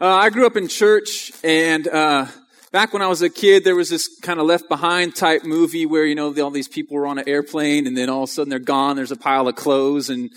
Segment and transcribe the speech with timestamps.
[0.00, 2.26] Uh, I grew up in church, and uh,
[2.72, 5.86] back when I was a kid, there was this kind of left behind type movie
[5.86, 8.32] where you know all these people were on an airplane, and then all of a
[8.32, 8.96] sudden they're gone.
[8.96, 10.32] There's a pile of clothes, and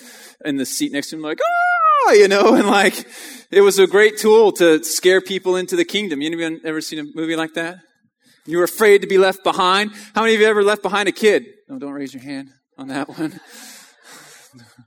[0.45, 3.07] in the seat next to them, like ah, you know, and like
[3.49, 6.21] it was a great tool to scare people into the kingdom.
[6.21, 7.79] You anyone ever seen a movie like that?
[8.45, 9.91] You were afraid to be left behind.
[10.13, 11.45] How many of you ever left behind a kid?
[11.67, 13.39] No, don't raise your hand on that one.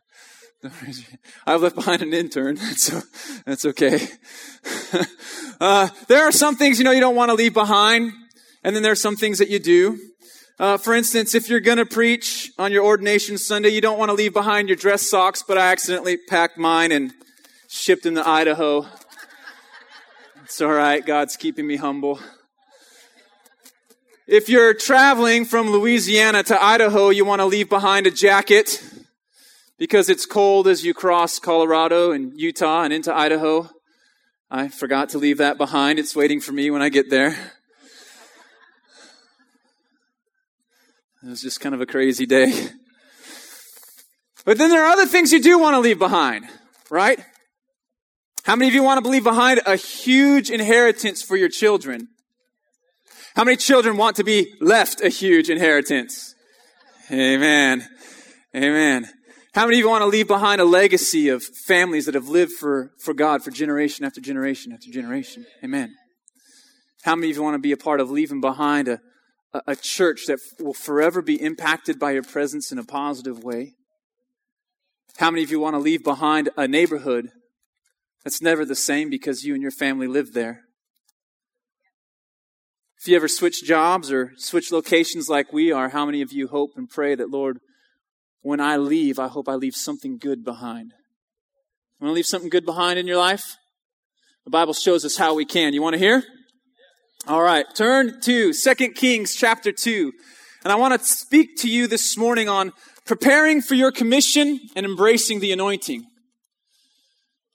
[1.46, 3.00] I've left behind an intern, so
[3.46, 3.98] that's okay.
[5.60, 8.12] uh, there are some things you know you don't want to leave behind,
[8.62, 9.98] and then there are some things that you do.
[10.58, 14.10] Uh, for instance, if you're going to preach on your ordination Sunday, you don't want
[14.10, 17.14] to leave behind your dress socks, but I accidentally packed mine and
[17.68, 18.86] shipped them to Idaho.
[20.44, 21.04] It's all right.
[21.04, 22.20] God's keeping me humble.
[24.26, 28.82] If you're traveling from Louisiana to Idaho, you want to leave behind a jacket
[29.80, 33.66] because it's cold as you cross Colorado and Utah and into Idaho.
[34.50, 35.98] I forgot to leave that behind.
[35.98, 37.30] It's waiting for me when I get there.
[41.22, 42.68] It was just kind of a crazy day.
[44.44, 46.46] But then there are other things you do want to leave behind,
[46.90, 47.18] right?
[48.44, 52.08] How many of you want to leave behind a huge inheritance for your children?
[53.34, 56.34] How many children want to be left a huge inheritance?
[57.10, 57.86] Amen.
[58.54, 59.08] Amen.
[59.52, 62.52] How many of you want to leave behind a legacy of families that have lived
[62.52, 65.44] for, for God for generation after generation after generation?
[65.64, 65.92] Amen.
[67.02, 69.00] How many of you want to be a part of leaving behind a,
[69.52, 73.74] a, a church that will forever be impacted by your presence in a positive way?
[75.16, 77.30] How many of you want to leave behind a neighborhood
[78.22, 80.60] that's never the same because you and your family live there?
[83.00, 86.46] If you ever switch jobs or switch locations like we are, how many of you
[86.46, 87.58] hope and pray that, Lord,
[88.42, 90.94] when I leave, I hope I leave something good behind.
[92.00, 93.56] Want to leave something good behind in your life?
[94.44, 95.74] The Bible shows us how we can.
[95.74, 96.24] You want to hear?
[97.26, 97.66] All right.
[97.74, 100.12] Turn to 2 Kings chapter 2.
[100.64, 102.72] And I want to speak to you this morning on
[103.04, 106.06] preparing for your commission and embracing the anointing.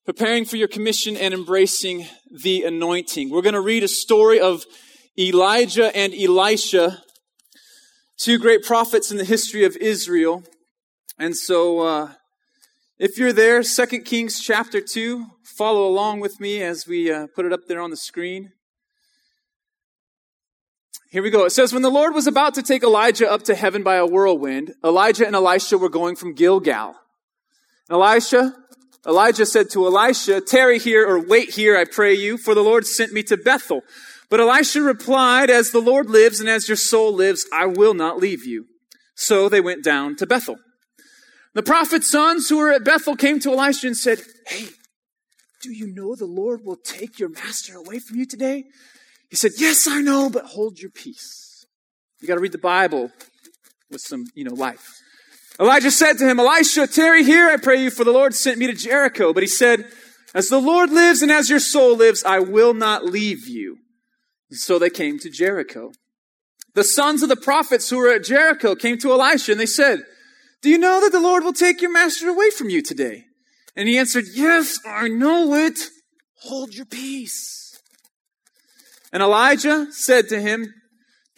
[0.06, 3.32] Preparing for your commission and embracing the anointing.
[3.32, 4.64] We're going to read a story of
[5.18, 7.02] Elijah and Elisha,
[8.18, 10.44] two great prophets in the history of Israel.
[11.18, 12.12] And so, uh,
[13.00, 17.46] if you're there, 2 Kings chapter 2, follow along with me as we uh, put
[17.46, 18.52] it up there on the screen.
[21.10, 21.46] Here we go.
[21.46, 24.06] It says, When the Lord was about to take Elijah up to heaven by a
[24.06, 26.96] whirlwind, Elijah and Elisha were going from Gilgal.
[27.90, 28.54] Elisha,
[29.08, 32.86] Elijah said to Elisha, Tarry here or wait here, I pray you, for the Lord
[32.86, 33.84] sent me to Bethel.
[34.30, 38.20] But Elisha replied, As the Lord lives and as your soul lives, I will not
[38.20, 38.66] leave you.
[39.16, 40.58] So they went down to Bethel.
[41.56, 44.68] The prophet's sons who were at Bethel came to Elisha and said, Hey,
[45.64, 48.66] do you know the Lord will take your master away from you today?
[49.30, 51.66] He said, Yes, I know, but hold your peace.
[52.22, 53.10] You got to read the Bible
[53.90, 55.00] with some, you know, life.
[55.58, 58.68] Elijah said to him, Elisha, tarry here, I pray you, for the Lord sent me
[58.68, 59.32] to Jericho.
[59.32, 59.86] But he said,
[60.34, 63.78] As the Lord lives and as your soul lives, I will not leave you.
[64.52, 65.94] so they came to Jericho.
[66.74, 70.04] The sons of the prophets who were at Jericho came to Elisha and they said,
[70.66, 73.26] do you know that the Lord will take your master away from you today?
[73.76, 75.78] And he answered, Yes, I know it.
[76.40, 77.80] Hold your peace.
[79.14, 80.74] And Elijah said to him,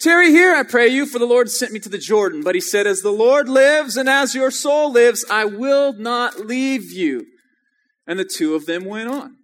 [0.00, 2.42] Tarry here, I pray you, for the Lord sent me to the Jordan.
[2.42, 6.40] But he said, As the Lord lives and as your soul lives, I will not
[6.46, 7.26] leave you.
[8.06, 9.36] And the two of them went on.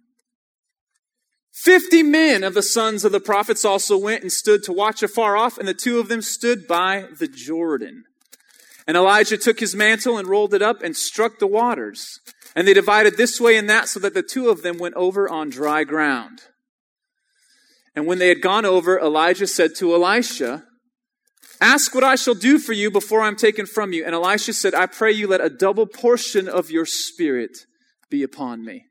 [1.51, 5.37] Fifty men of the sons of the prophets also went and stood to watch afar
[5.37, 8.05] off, and the two of them stood by the Jordan.
[8.87, 12.19] And Elijah took his mantle and rolled it up and struck the waters.
[12.55, 15.27] And they divided this way and that so that the two of them went over
[15.27, 16.41] on dry ground.
[17.95, 20.65] And when they had gone over, Elijah said to Elisha,
[21.61, 24.05] Ask what I shall do for you before I'm taken from you.
[24.05, 27.59] And Elisha said, I pray you let a double portion of your spirit
[28.09, 28.85] be upon me.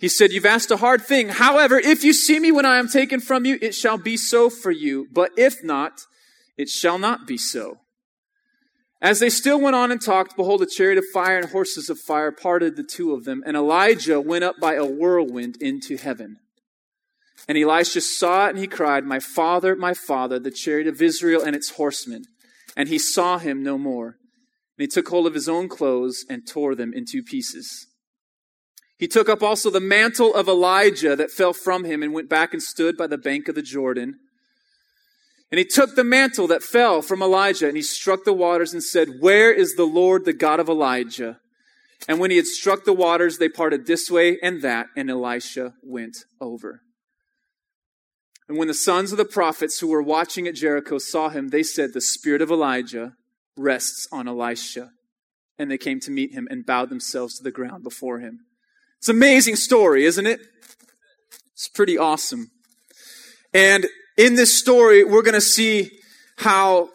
[0.00, 1.28] He said, You've asked a hard thing.
[1.28, 4.50] However, if you see me when I am taken from you, it shall be so
[4.50, 5.06] for you.
[5.12, 6.00] But if not,
[6.58, 7.78] it shall not be so.
[9.02, 11.98] As they still went on and talked, behold, a chariot of fire and horses of
[11.98, 16.36] fire parted the two of them, and Elijah went up by a whirlwind into heaven.
[17.48, 21.42] And Elisha saw it, and he cried, My father, my father, the chariot of Israel
[21.42, 22.22] and its horsemen.
[22.76, 24.18] And he saw him no more.
[24.78, 27.88] And he took hold of his own clothes and tore them in two pieces.
[28.96, 32.52] He took up also the mantle of Elijah that fell from him and went back
[32.52, 34.20] and stood by the bank of the Jordan.
[35.52, 38.82] And he took the mantle that fell from Elijah and he struck the waters and
[38.82, 41.40] said, Where is the Lord, the God of Elijah?
[42.08, 45.74] And when he had struck the waters, they parted this way and that, and Elisha
[45.82, 46.80] went over.
[48.48, 51.62] And when the sons of the prophets who were watching at Jericho saw him, they
[51.62, 53.12] said, The spirit of Elijah
[53.54, 54.90] rests on Elisha.
[55.58, 58.40] And they came to meet him and bowed themselves to the ground before him.
[58.98, 60.40] It's an amazing story, isn't it?
[61.52, 62.50] It's pretty awesome.
[63.52, 63.86] And
[64.16, 65.90] in this story, we're going to see
[66.36, 66.90] how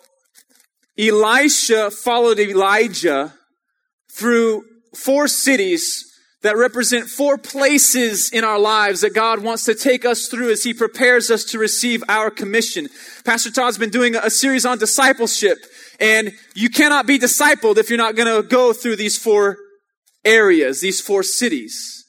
[0.98, 3.34] Elisha followed Elijah
[4.12, 4.64] through
[4.96, 6.04] four cities
[6.42, 10.64] that represent four places in our lives that God wants to take us through as
[10.64, 12.88] He prepares us to receive our commission.
[13.25, 15.58] Pastor Todd's been doing a series on discipleship,
[16.00, 19.58] and you cannot be discipled if you're not going to go through these four
[20.24, 22.06] areas, these four cities.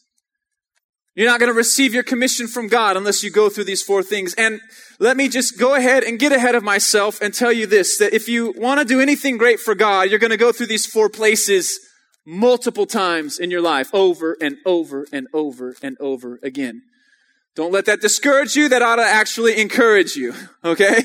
[1.19, 4.05] You're not going to receive your commission from God unless you go through these four
[4.05, 4.35] things.
[4.35, 4.61] And
[5.01, 8.15] let me just go ahead and get ahead of myself and tell you this, that
[8.15, 10.87] if you want to do anything great for God, you're going to go through these
[10.87, 11.81] four places
[12.25, 16.83] multiple times in your life, over and over and over and over again.
[17.57, 18.69] Don't let that discourage you.
[18.69, 20.35] That ought to actually encourage you.
[20.65, 21.03] Okay?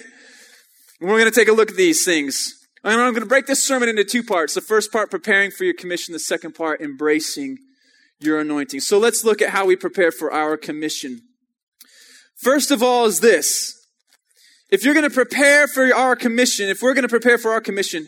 [1.02, 2.54] We're going to take a look at these things.
[2.84, 4.54] And I'm going to break this sermon into two parts.
[4.54, 6.14] The first part, preparing for your commission.
[6.14, 7.58] The second part, embracing
[8.24, 8.80] your anointing.
[8.80, 11.22] So let's look at how we prepare for our commission.
[12.36, 13.80] First of all is this.
[14.70, 17.62] If you're going to prepare for our commission, if we're going to prepare for our
[17.62, 18.08] commission,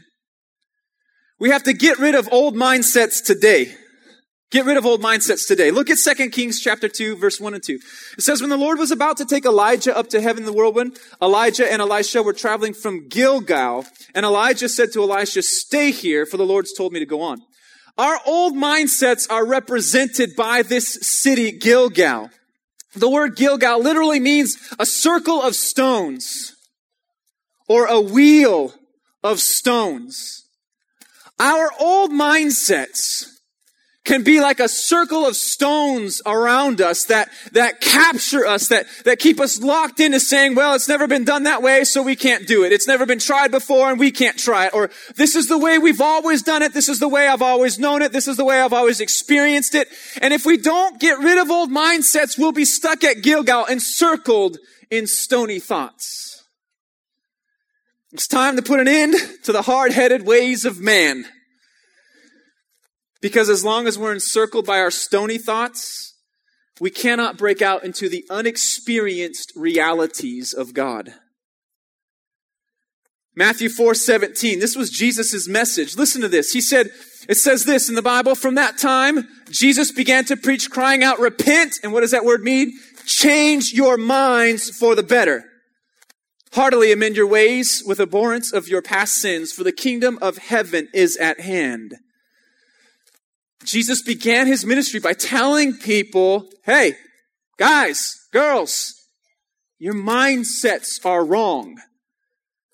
[1.39, 3.75] we have to get rid of old mindsets today.
[4.51, 5.71] Get rid of old mindsets today.
[5.71, 7.79] Look at 2 Kings chapter 2, verse 1 and 2.
[8.17, 10.53] It says, When the Lord was about to take Elijah up to heaven in the
[10.53, 16.25] whirlwind, Elijah and Elisha were traveling from Gilgal, and Elijah said to Elisha, Stay here,
[16.25, 17.41] for the Lord's told me to go on.
[17.97, 22.29] Our old mindsets are represented by this city, Gilgal.
[22.93, 26.55] The word Gilgal literally means a circle of stones
[27.67, 28.73] or a wheel
[29.23, 30.45] of stones.
[31.39, 33.34] Our old mindsets
[34.05, 39.19] can be like a circle of stones around us that, that capture us, that, that
[39.19, 42.47] keep us locked into saying, well, it's never been done that way, so we can't
[42.47, 42.71] do it.
[42.71, 44.73] It's never been tried before and we can't try it.
[44.73, 46.73] Or this is the way we've always done it.
[46.73, 48.11] This is the way I've always known it.
[48.11, 49.87] This is the way I've always experienced it.
[50.21, 54.59] And if we don't get rid of old mindsets, we'll be stuck at Gilgal encircled
[54.91, 56.43] in stony thoughts.
[58.11, 61.25] It's time to put an end to the hard-headed ways of man.
[63.25, 66.13] Because as long as we're encircled by our stony thoughts,
[66.79, 71.11] we cannot break out into the unexperienced realities of God.
[73.35, 74.59] Matthew 4 17.
[74.59, 75.97] This was Jesus' message.
[75.97, 76.51] Listen to this.
[76.51, 76.91] He said,
[77.27, 81.17] it says this in the Bible, from that time, Jesus began to preach, crying out,
[81.17, 81.79] repent.
[81.81, 82.73] And what does that word mean?
[83.07, 85.45] Change your minds for the better.
[86.53, 90.89] Heartily amend your ways with abhorrence of your past sins, for the kingdom of heaven
[90.93, 91.95] is at hand.
[93.65, 96.95] Jesus began his ministry by telling people, hey,
[97.57, 98.93] guys, girls,
[99.79, 101.77] your mindsets are wrong.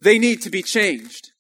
[0.02, 1.31] They need to be changed.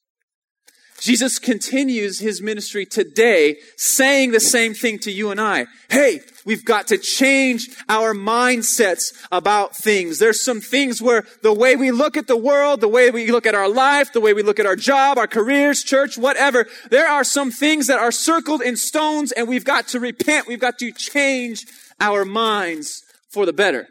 [1.01, 5.65] Jesus continues his ministry today saying the same thing to you and I.
[5.89, 10.19] Hey, we've got to change our mindsets about things.
[10.19, 13.47] There's some things where the way we look at the world, the way we look
[13.47, 17.07] at our life, the way we look at our job, our careers, church, whatever, there
[17.07, 20.47] are some things that are circled in stones and we've got to repent.
[20.47, 21.65] We've got to change
[21.99, 23.01] our minds
[23.31, 23.87] for the better.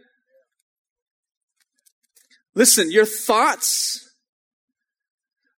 [2.54, 4.09] Listen, your thoughts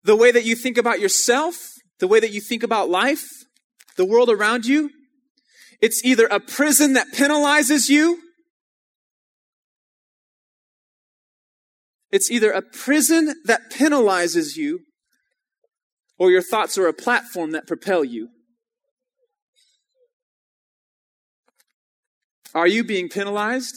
[0.04, 1.56] the way that you think about yourself,
[2.00, 3.28] the way that you think about life,
[3.98, 4.90] the world around you.
[5.82, 8.20] It's either a prison that penalizes you,
[12.12, 14.82] it's either a prison that penalizes you,
[16.20, 18.30] or your thoughts are a platform that propel you.
[22.54, 23.76] Are you being penalized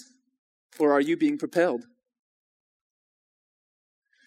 [0.78, 1.85] or are you being propelled?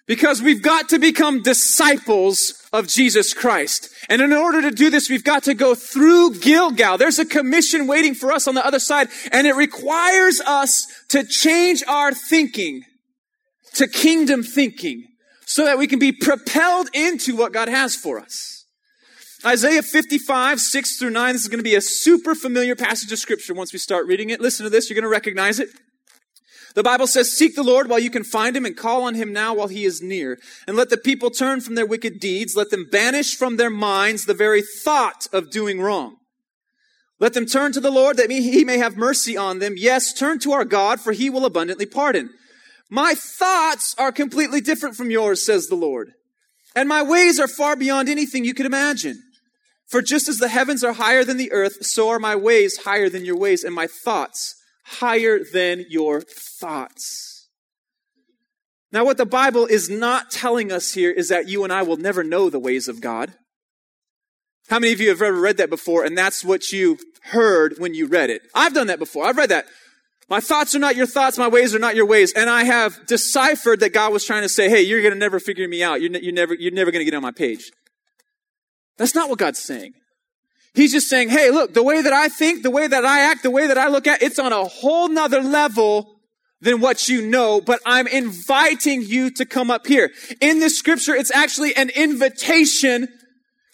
[0.08, 3.90] Because we've got to become disciples of Jesus Christ.
[4.10, 6.98] And in order to do this, we've got to go through Gilgal.
[6.98, 11.26] There's a commission waiting for us on the other side, and it requires us to
[11.26, 12.84] change our thinking
[13.78, 15.06] to kingdom thinking
[15.46, 18.66] so that we can be propelled into what God has for us.
[19.46, 23.20] Isaiah 55, 6 through 9, this is going to be a super familiar passage of
[23.20, 24.42] scripture once we start reading it.
[24.42, 25.70] Listen to this, you're going to recognize it.
[26.78, 29.34] The Bible says, Seek the Lord while you can find him and call on him
[29.34, 30.38] now while he is near.
[30.68, 32.56] And let the people turn from their wicked deeds.
[32.56, 36.18] Let them banish from their minds the very thought of doing wrong.
[37.20, 39.74] Let them turn to the Lord that he may have mercy on them.
[39.76, 42.30] Yes, turn to our God, for he will abundantly pardon.
[42.92, 46.12] My thoughts are completely different from yours, says the Lord.
[46.76, 49.24] And my ways are far beyond anything you could imagine.
[49.88, 53.10] For just as the heavens are higher than the earth, so are my ways higher
[53.10, 54.54] than your ways, and my thoughts
[54.88, 57.50] higher than your thoughts.
[58.92, 61.98] Now, what the Bible is not telling us here is that you and I will
[61.98, 63.34] never know the ways of God.
[64.70, 67.94] How many of you have ever read that before and that's what you heard when
[67.94, 68.44] you read it?
[68.56, 69.26] I've done that before.
[69.26, 69.66] I've read that.
[70.30, 71.38] My thoughts are not your thoughts.
[71.38, 72.34] My ways are not your ways.
[72.34, 75.40] And I have deciphered that God was trying to say, hey, you're going to never
[75.40, 76.02] figure me out.
[76.02, 77.72] You're, ne- you're never, you're never going to get on my page.
[78.98, 79.94] That's not what God's saying.
[80.78, 83.42] He's just saying, hey, look, the way that I think, the way that I act,
[83.42, 86.20] the way that I look at, it's on a whole nother level
[86.62, 90.12] than what you know, but I'm inviting you to come up here.
[90.40, 93.08] In this scripture, it's actually an invitation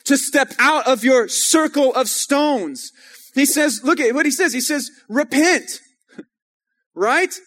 [0.06, 2.94] to step out of your circle of stones.
[3.36, 4.54] He says, look at what he says.
[4.54, 5.82] He says, repent.
[6.96, 7.38] right?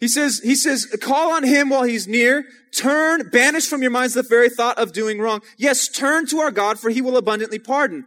[0.00, 2.44] He says, he says, call on him while he's near.
[2.74, 5.42] Turn, banish from your minds the very thought of doing wrong.
[5.56, 8.06] Yes, turn to our God for he will abundantly pardon.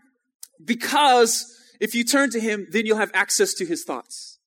[0.63, 1.45] Because
[1.79, 4.39] if you turn to him, then you'll have access to his thoughts.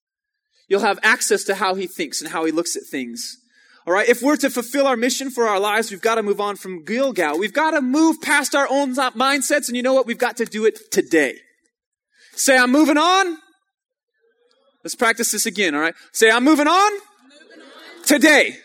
[0.69, 3.39] You'll have access to how he thinks and how he looks at things.
[3.87, 4.09] All right.
[4.09, 6.85] If we're to fulfill our mission for our lives, we've got to move on from
[6.85, 7.39] Gilgal.
[7.39, 9.69] We've got to move past our own mindsets.
[9.69, 10.07] And you know what?
[10.07, 11.37] We've got to do it today.
[12.35, 13.39] Say, I'm moving on.
[14.85, 15.75] Let's practice this again.
[15.75, 15.95] All right.
[16.13, 18.05] Say, I'm moving on, moving on.
[18.05, 18.45] Today.
[18.51, 18.59] today.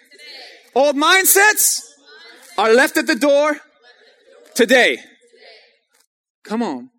[0.75, 1.81] Old mindsets
[2.57, 3.57] are left at the door
[4.55, 4.99] today.
[6.43, 6.89] Come on.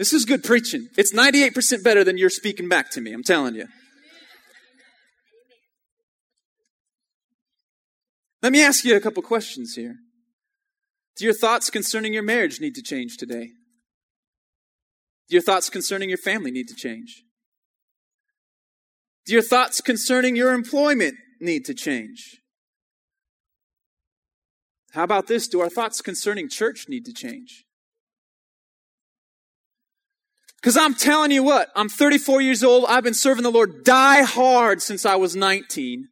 [0.00, 0.88] This is good preaching.
[0.96, 3.12] It's 98% better than you're speaking back to me.
[3.12, 3.66] I'm telling you.
[8.42, 9.96] Let me ask you a couple questions here.
[11.18, 13.50] Do your thoughts concerning your marriage need to change today?
[15.28, 17.22] Do your thoughts concerning your family need to change?
[19.26, 22.38] Do your thoughts concerning your employment need to change?
[24.92, 25.46] How about this?
[25.46, 27.66] Do our thoughts concerning church need to change?
[30.60, 32.84] Because I'm telling you what, I'm 34 years old.
[32.86, 36.08] I've been serving the Lord die hard since I was 19.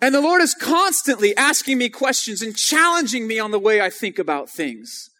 [0.00, 3.88] And the Lord is constantly asking me questions and challenging me on the way I
[3.88, 5.10] think about things.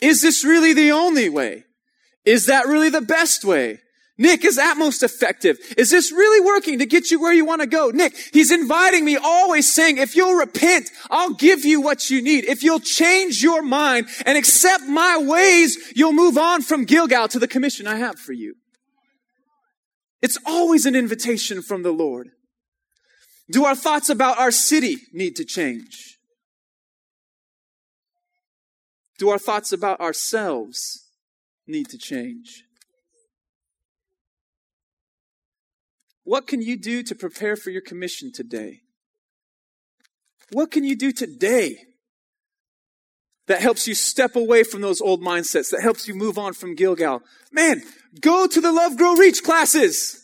[0.00, 1.64] Is this really the only way?
[2.24, 3.80] Is that really the best way?
[4.18, 5.58] Nic, is that most effective?
[5.78, 7.90] Is this really working to get you where you want to go?
[7.90, 12.44] Nic, he's inviting me always saying, if you'll repent, I'll give you what you need.
[12.44, 17.38] If you'll change your mind and accept my ways, you'll move on from Gilgal to
[17.38, 18.54] the commission I have for you.
[20.20, 22.28] It's always an invitation from the Lord.
[23.50, 26.18] Do our thoughts about our city need to change?
[29.18, 31.08] Do our thoughts about ourselves
[31.66, 32.64] need to change?
[36.24, 38.82] What can you do to prepare for your commission today?
[40.52, 41.78] What can you do today
[43.46, 46.74] that helps you step away from those old mindsets, that helps you move on from
[46.74, 47.22] Gilgal?
[47.50, 47.82] Man,
[48.20, 50.22] go to the Love Grow Reach classes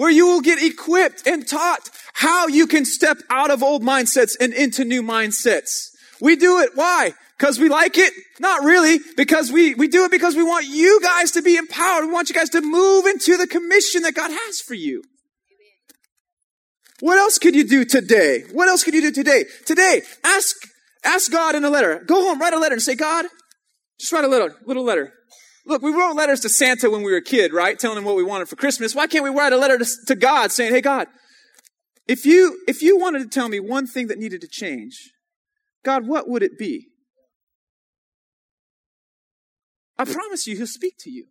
[0.00, 4.32] where you will get equipped and taught how you can step out of old mindsets
[4.40, 5.90] and into new mindsets.
[6.22, 6.70] We do it.
[6.74, 7.12] Why?
[7.40, 8.12] Because we like it?
[8.38, 8.98] Not really.
[9.16, 12.04] Because we, we do it because we want you guys to be empowered.
[12.04, 15.02] We want you guys to move into the commission that God has for you.
[17.00, 18.42] What else could you do today?
[18.52, 19.46] What else could you do today?
[19.64, 20.54] Today, ask,
[21.02, 22.04] ask God in a letter.
[22.06, 23.24] Go home, write a letter and say, God,
[23.98, 25.14] just write a little, little letter.
[25.64, 27.78] Look, we wrote letters to Santa when we were a kid, right?
[27.78, 28.94] Telling him what we wanted for Christmas.
[28.94, 31.06] Why can't we write a letter to, to God saying, hey God,
[32.06, 35.10] if you, if you wanted to tell me one thing that needed to change,
[35.82, 36.89] God, what would it be?
[40.00, 41.26] I promise you, he'll speak to you.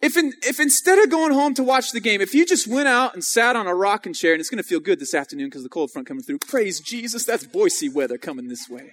[0.00, 2.86] If, in, if instead of going home to watch the game, if you just went
[2.86, 5.48] out and sat on a rocking chair, and it's going to feel good this afternoon
[5.48, 8.92] because the cold front coming through, praise Jesus, that's Boise weather coming this way.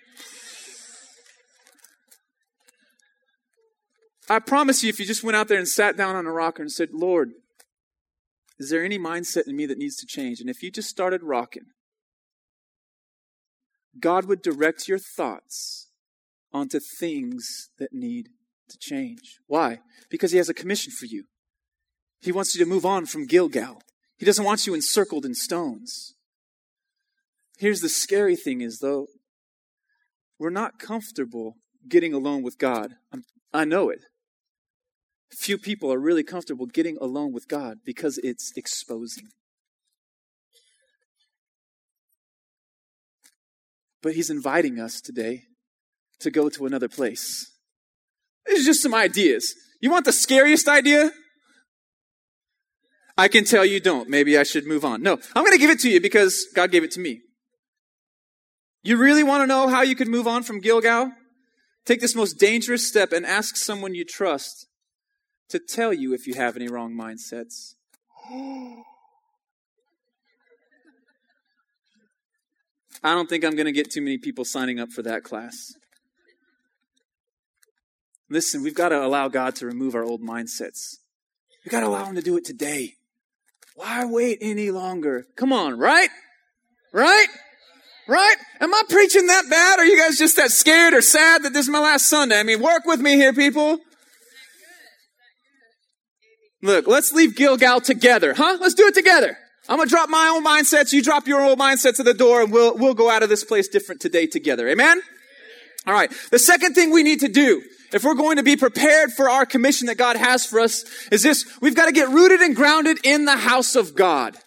[4.27, 6.63] I promise you, if you just went out there and sat down on a rocker
[6.63, 7.31] and said, Lord,
[8.57, 10.41] is there any mindset in me that needs to change?
[10.41, 11.67] And if you just started rocking,
[13.99, 15.86] God would direct your thoughts
[16.57, 18.29] onto things that need
[18.69, 19.39] to change.
[19.47, 19.79] Why?
[20.09, 21.25] Because He has a commission for you.
[22.21, 23.81] He wants you to move on from Gilgal.
[24.17, 26.15] He doesn't want you encircled in stones.
[27.57, 29.07] Here's the scary thing is though,
[30.39, 31.55] we're not comfortable
[31.87, 32.93] getting alone with God.
[33.13, 33.23] I'm,
[33.53, 33.99] i know it.
[35.31, 39.27] Few people are really comfortable getting alone with God because it's exposing.
[44.01, 45.43] But He's inviting us today
[46.19, 47.51] to go to another place.
[48.45, 49.53] These are just some ideas.
[49.81, 51.11] You want the scariest idea?
[53.17, 54.09] I can tell you don't.
[54.09, 55.01] Maybe I should move on.
[55.01, 57.21] No, I'm going to give it to you because God gave it to me.
[58.83, 61.11] You really want to know how you could move on from Gilgal?
[61.85, 64.67] Take this most dangerous step and ask someone you trust
[65.49, 67.73] to tell you if you have any wrong mindsets.
[73.03, 75.76] I don't think I'm going to get too many people signing up for that class.
[78.29, 80.97] Listen, we've got to allow God to remove our old mindsets.
[81.63, 82.93] We've got to allow Him to do it today.
[83.75, 85.25] Why wait any longer?
[85.35, 86.09] Come on, right?
[86.93, 87.27] Right?
[88.07, 88.35] Right?
[88.59, 89.79] Am I preaching that bad?
[89.79, 92.39] Are you guys just that scared or sad that this is my last Sunday?
[92.39, 93.79] I mean, work with me here, people.
[96.63, 98.57] Look, let's leave Gilgal together, huh?
[98.59, 99.37] Let's do it together.
[99.69, 102.51] I'm gonna drop my own mindsets, you drop your old mindsets at the door, and
[102.51, 104.67] we'll, we'll go out of this place different today together.
[104.69, 105.01] Amen?
[105.85, 106.11] Alright.
[106.31, 107.61] The second thing we need to do,
[107.93, 111.23] if we're going to be prepared for our commission that God has for us, is
[111.23, 114.37] this, we've got to get rooted and grounded in the house of God.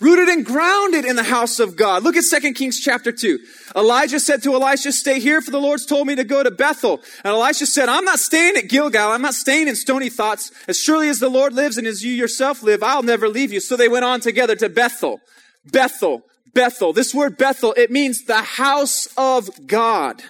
[0.00, 2.02] Rooted and grounded in the house of God.
[2.02, 3.38] Look at 2 Kings chapter 2.
[3.76, 7.00] Elijah said to Elisha, stay here for the Lord's told me to go to Bethel.
[7.22, 9.12] And Elisha said, I'm not staying at Gilgal.
[9.12, 10.50] I'm not staying in stony thoughts.
[10.66, 13.60] As surely as the Lord lives and as you yourself live, I'll never leave you.
[13.60, 15.20] So they went on together to Bethel.
[15.64, 16.22] Bethel.
[16.52, 16.92] Bethel.
[16.92, 20.22] This word Bethel, it means the house of God.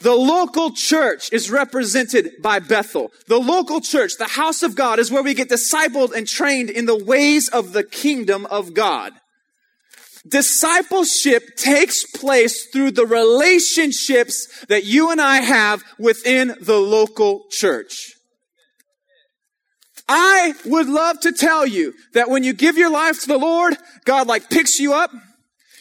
[0.00, 3.10] The local church is represented by Bethel.
[3.26, 6.86] The local church, the house of God, is where we get discipled and trained in
[6.86, 9.12] the ways of the kingdom of God.
[10.26, 18.12] Discipleship takes place through the relationships that you and I have within the local church.
[20.08, 23.76] I would love to tell you that when you give your life to the Lord,
[24.04, 25.10] God like picks you up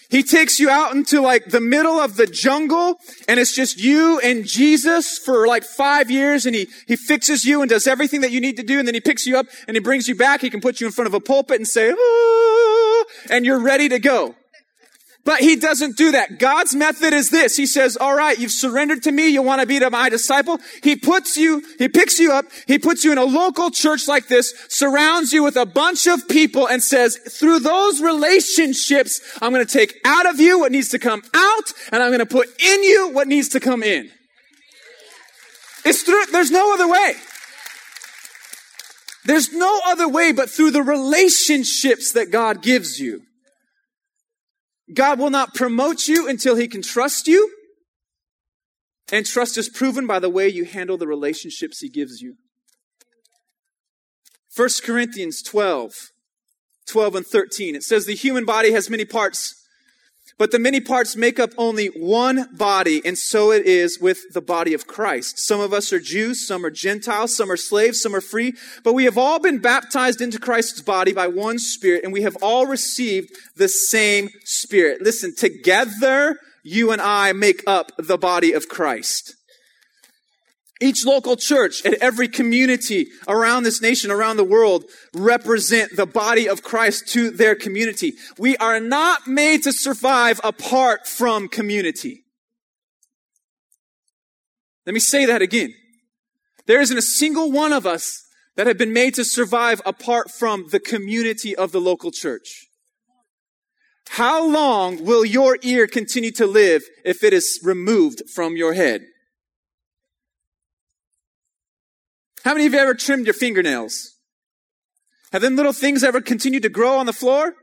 [0.09, 4.19] he takes you out into like the middle of the jungle and it's just you
[4.19, 8.31] and Jesus for like five years and he, he fixes you and does everything that
[8.31, 10.41] you need to do and then he picks you up and he brings you back.
[10.41, 13.89] He can put you in front of a pulpit and say, ah, and you're ready
[13.89, 14.35] to go.
[15.27, 16.39] But he doesn't do that.
[16.39, 17.57] God's method is this.
[17.57, 19.27] He says, all right, you've surrendered to me.
[19.27, 20.62] You want to be to my disciple.
[20.81, 22.46] He puts you, he picks you up.
[22.65, 26.29] He puts you in a local church like this, surrounds you with a bunch of
[26.29, 30.88] people and says, through those relationships, I'm going to take out of you what needs
[30.89, 34.10] to come out and I'm going to put in you what needs to come in.
[35.84, 37.15] It's through, there's no other way.
[39.25, 43.23] There's no other way but through the relationships that God gives you.
[44.93, 47.52] God will not promote you until he can trust you.
[49.12, 52.36] And trust is proven by the way you handle the relationships he gives you.
[54.56, 56.12] 1 Corinthians 12,
[56.88, 57.76] 12 and 13.
[57.76, 59.66] It says the human body has many parts,
[60.37, 64.41] but the many parts make up only one body, and so it is with the
[64.41, 65.39] body of Christ.
[65.39, 68.93] Some of us are Jews, some are Gentiles, some are slaves, some are free, but
[68.93, 72.67] we have all been baptized into Christ's body by one Spirit, and we have all
[72.67, 75.01] received the same Spirit.
[75.01, 79.37] Listen, together you and I make up the body of Christ.
[80.79, 86.47] Each local church and every community around this nation, around the world, represent the body
[86.47, 88.13] of Christ to their community.
[88.37, 92.23] We are not made to survive apart from community.
[94.85, 95.73] Let me say that again.
[96.67, 98.23] There isn't a single one of us
[98.55, 102.67] that have been made to survive apart from the community of the local church.
[104.09, 109.05] How long will your ear continue to live if it is removed from your head?
[112.43, 114.15] How many of you ever trimmed your fingernails?
[115.32, 117.54] Have them little things ever continued to grow on the floor?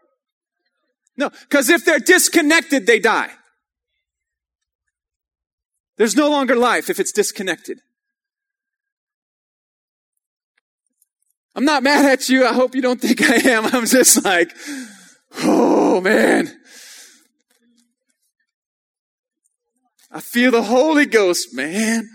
[1.17, 3.31] No, because if they're disconnected, they die.
[5.97, 7.81] There's no longer life if it's disconnected.
[11.55, 12.45] I'm not mad at you.
[12.45, 13.67] I hope you don't think I am.
[13.73, 14.51] I'm just like,
[15.43, 16.53] oh man.
[20.11, 22.09] I feel the Holy Ghost, man.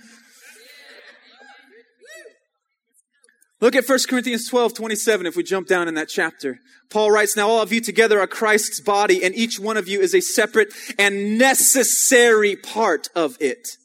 [3.61, 6.59] Look at 1 Corinthians 12, 27 if we jump down in that chapter.
[6.89, 9.99] Paul writes, Now all of you together are Christ's body, and each one of you
[9.99, 13.77] is a separate and necessary part of it.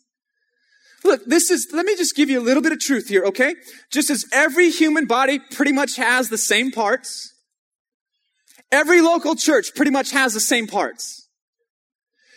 [1.02, 3.54] Look, this is, let me just give you a little bit of truth here, okay?
[3.90, 7.34] Just as every human body pretty much has the same parts,
[8.72, 11.23] every local church pretty much has the same parts.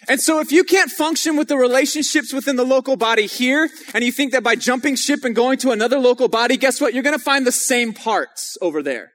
[0.10, 4.04] And so if you can't function with the relationships within the local body here, and
[4.04, 6.94] you think that by jumping ship and going to another local body, guess what?
[6.94, 9.12] You're going to find the same parts over there.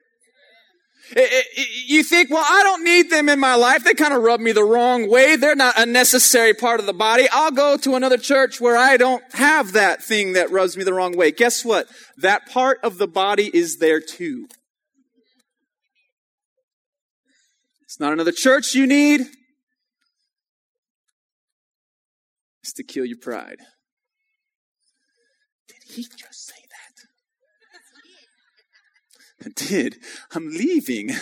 [1.85, 3.83] You think, well, I don't need them in my life.
[3.83, 5.35] They kind of rub me the wrong way.
[5.35, 7.27] They're not a necessary part of the body.
[7.31, 10.93] I'll go to another church where I don't have that thing that rubs me the
[10.93, 11.31] wrong way.
[11.31, 11.87] Guess what?
[12.17, 14.47] That part of the body is there too.
[17.83, 19.21] It's not another church you need.
[22.63, 23.59] Is to kill your pride.
[25.67, 26.55] Did he just say
[29.41, 29.47] that?
[29.47, 29.97] I did.
[30.33, 31.07] I'm leaving.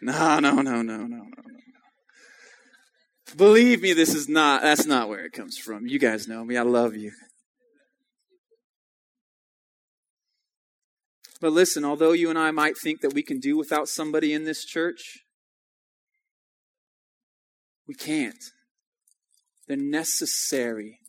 [0.00, 1.24] no, no, no, no, no, no, no.
[3.36, 5.86] Believe me, this is not, that's not where it comes from.
[5.86, 6.56] You guys know me.
[6.56, 7.12] I love you.
[11.40, 14.44] But listen, although you and I might think that we can do without somebody in
[14.44, 15.20] this church,
[17.88, 18.52] we can't.
[19.66, 21.00] They're necessary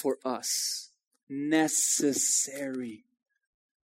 [0.00, 0.90] for us.
[1.28, 3.04] Necessary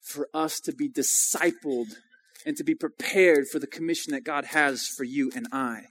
[0.02, 1.98] for us to be discipled
[2.46, 5.84] and to be prepared for the commission that God has for you and I.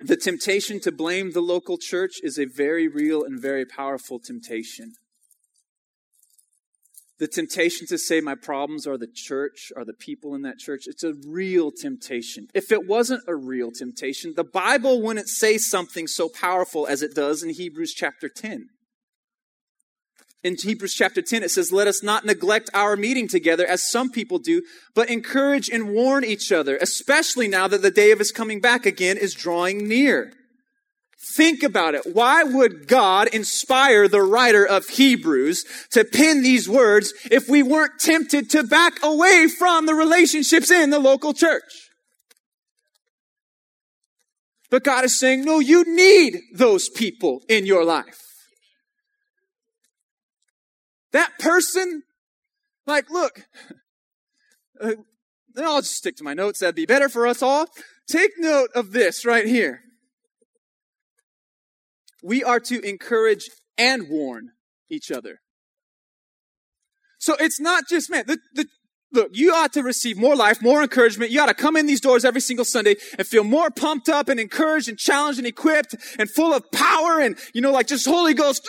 [0.00, 4.94] The temptation to blame the local church is a very real and very powerful temptation.
[7.18, 10.84] The temptation to say my problems are the church, are the people in that church,
[10.86, 12.46] it's a real temptation.
[12.54, 17.14] If it wasn't a real temptation, the Bible wouldn't say something so powerful as it
[17.14, 18.68] does in Hebrews chapter 10
[20.44, 24.10] in Hebrews chapter 10, it says, Let us not neglect our meeting together as some
[24.10, 24.62] people do,
[24.94, 28.86] but encourage and warn each other, especially now that the day of his coming back
[28.86, 30.32] again is drawing near.
[31.20, 32.02] Think about it.
[32.14, 37.98] Why would God inspire the writer of Hebrews to pen these words if we weren't
[37.98, 41.90] tempted to back away from the relationships in the local church?
[44.70, 48.22] But God is saying, no, you need those people in your life.
[51.12, 52.02] That person,
[52.86, 53.46] like, look,
[54.80, 54.92] uh,
[55.56, 56.60] I'll just stick to my notes.
[56.60, 57.66] That'd be better for us all.
[58.06, 59.82] Take note of this right here.
[62.22, 64.50] We are to encourage and warn
[64.90, 65.40] each other.
[67.18, 68.66] So it's not just, man, the, the,
[69.12, 71.30] look, you ought to receive more life, more encouragement.
[71.30, 74.28] You ought to come in these doors every single Sunday and feel more pumped up
[74.28, 78.06] and encouraged and challenged and equipped and full of power and, you know, like just
[78.06, 78.66] Holy Ghost,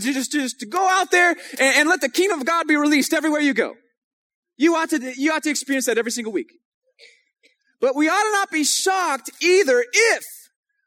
[0.00, 3.12] just, just to go out there and, and let the kingdom of God be released
[3.12, 3.74] everywhere you go.
[4.56, 6.52] You ought to, you ought to experience that every single week.
[7.80, 10.24] But we ought to not be shocked either if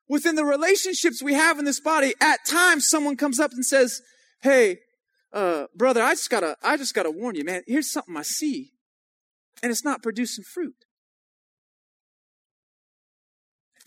[0.07, 4.01] within the relationships we have in this body, at times someone comes up and says,
[4.41, 4.79] Hey,
[5.31, 7.63] uh, brother, I just gotta, I just gotta warn you, man.
[7.65, 8.71] Here's something I see,
[9.61, 10.75] and it's not producing fruit.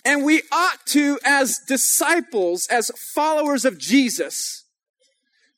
[0.05, 4.66] And we ought to, as disciples, as followers of Jesus,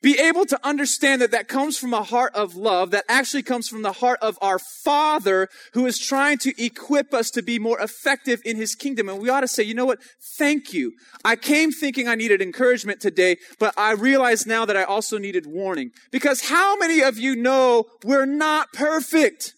[0.00, 3.68] be able to understand that that comes from a heart of love, that actually comes
[3.68, 7.80] from the heart of our Father who is trying to equip us to be more
[7.80, 9.08] effective in His kingdom.
[9.08, 9.98] And we ought to say, you know what?
[10.38, 10.92] Thank you.
[11.24, 15.46] I came thinking I needed encouragement today, but I realize now that I also needed
[15.46, 15.90] warning.
[16.12, 19.54] Because how many of you know we're not perfect?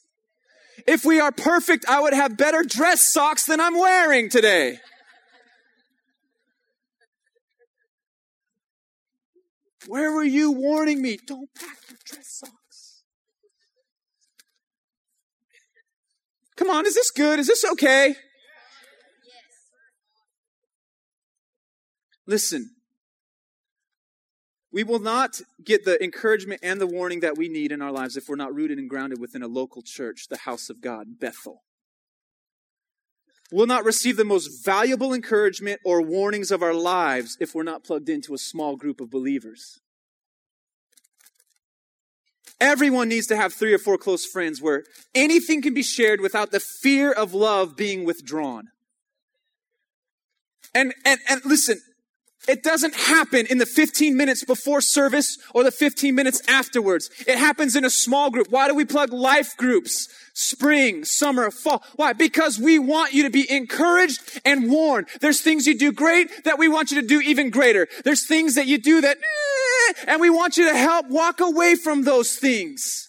[0.86, 4.78] If we are perfect, I would have better dress socks than I'm wearing today.
[9.86, 11.18] Where were you warning me?
[11.26, 13.02] Don't pack your dress socks.
[16.56, 17.38] Come on, is this good?
[17.38, 18.14] Is this okay?
[22.26, 22.70] Listen,
[24.70, 28.16] we will not get the encouragement and the warning that we need in our lives
[28.16, 31.62] if we're not rooted and grounded within a local church, the house of God, Bethel.
[33.52, 37.84] We'll not receive the most valuable encouragement or warnings of our lives if we're not
[37.84, 39.80] plugged into a small group of believers.
[42.60, 44.84] Everyone needs to have three or four close friends where
[45.14, 48.68] anything can be shared without the fear of love being withdrawn.
[50.74, 51.80] And, and, and listen,
[52.48, 57.10] it doesn't happen in the 15 minutes before service or the 15 minutes afterwards.
[57.26, 58.46] It happens in a small group.
[58.50, 60.08] Why do we plug life groups?
[60.32, 61.82] Spring, summer, fall.
[61.96, 62.14] Why?
[62.14, 65.08] Because we want you to be encouraged and warned.
[65.20, 67.88] There's things you do great that we want you to do even greater.
[68.04, 71.74] There's things that you do that, eh, and we want you to help walk away
[71.74, 73.08] from those things.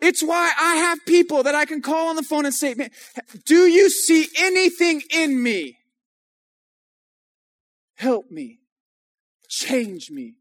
[0.00, 2.74] It's why I have people that I can call on the phone and say,
[3.44, 5.79] do you see anything in me?
[8.00, 8.60] Help me.
[9.46, 10.36] Change me.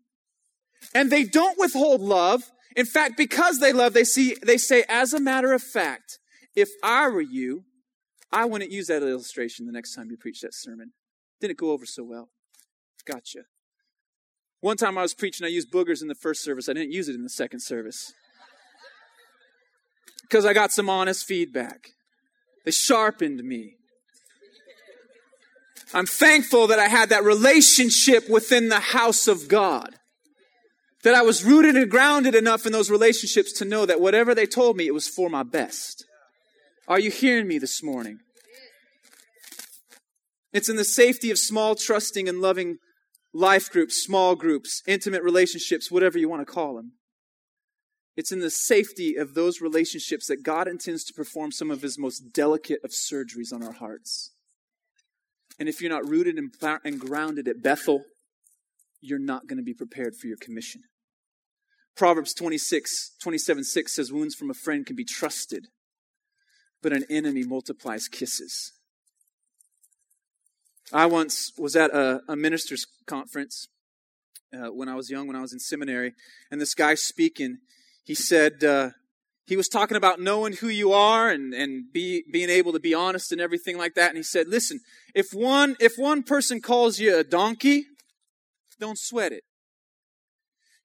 [0.96, 2.42] And they don't withhold love.
[2.74, 6.20] In fact, because they love, they see, they say, as a matter of fact,
[6.56, 7.66] if I were you,
[8.32, 10.94] I wouldn't use that illustration the next time you preach that sermon.
[11.42, 12.30] Didn't go over so well.
[13.06, 13.40] Gotcha.
[14.62, 16.70] One time I was preaching, I used boogers in the first service.
[16.70, 18.14] I didn't use it in the second service.
[20.22, 21.90] Because I got some honest feedback.
[22.64, 23.79] They sharpened me.
[25.94, 29.96] I'm thankful that I had that relationship within the house of God.
[31.04, 34.46] That I was rooted and grounded enough in those relationships to know that whatever they
[34.46, 36.06] told me, it was for my best.
[36.88, 38.20] Are you hearing me this morning?
[40.52, 42.78] It's in the safety of small, trusting, and loving
[43.34, 46.94] life groups, small groups, intimate relationships, whatever you want to call them.
[48.18, 51.98] It's in the safety of those relationships that God intends to perform some of his
[51.98, 54.32] most delicate of surgeries on our hearts.
[55.60, 58.06] And if you're not rooted and grounded at Bethel,
[59.02, 60.84] you're not going to be prepared for your commission.
[61.96, 65.68] Proverbs 26, 27, 6 says, Wounds from a friend can be trusted,
[66.82, 68.72] but an enemy multiplies kisses.
[70.94, 73.68] I once was at a, a minister's conference
[74.54, 76.14] uh, when I was young, when I was in seminary,
[76.50, 77.58] and this guy speaking,
[78.04, 78.92] he said, uh,
[79.50, 82.94] he was talking about knowing who you are and, and be, being able to be
[82.94, 84.10] honest and everything like that.
[84.10, 84.80] And he said, listen,
[85.16, 87.86] if one, if one person calls you a donkey,
[88.80, 89.44] don't sweat it.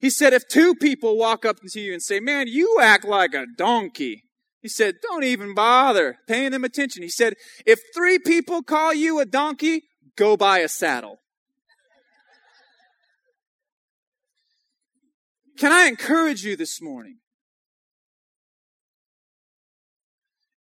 [0.01, 3.35] He said, if two people walk up to you and say, man, you act like
[3.35, 4.23] a donkey.
[4.63, 7.03] He said, don't even bother paying them attention.
[7.03, 7.35] He said,
[7.67, 9.83] if three people call you a donkey,
[10.17, 11.19] go buy a saddle.
[15.59, 17.19] Can I encourage you this morning?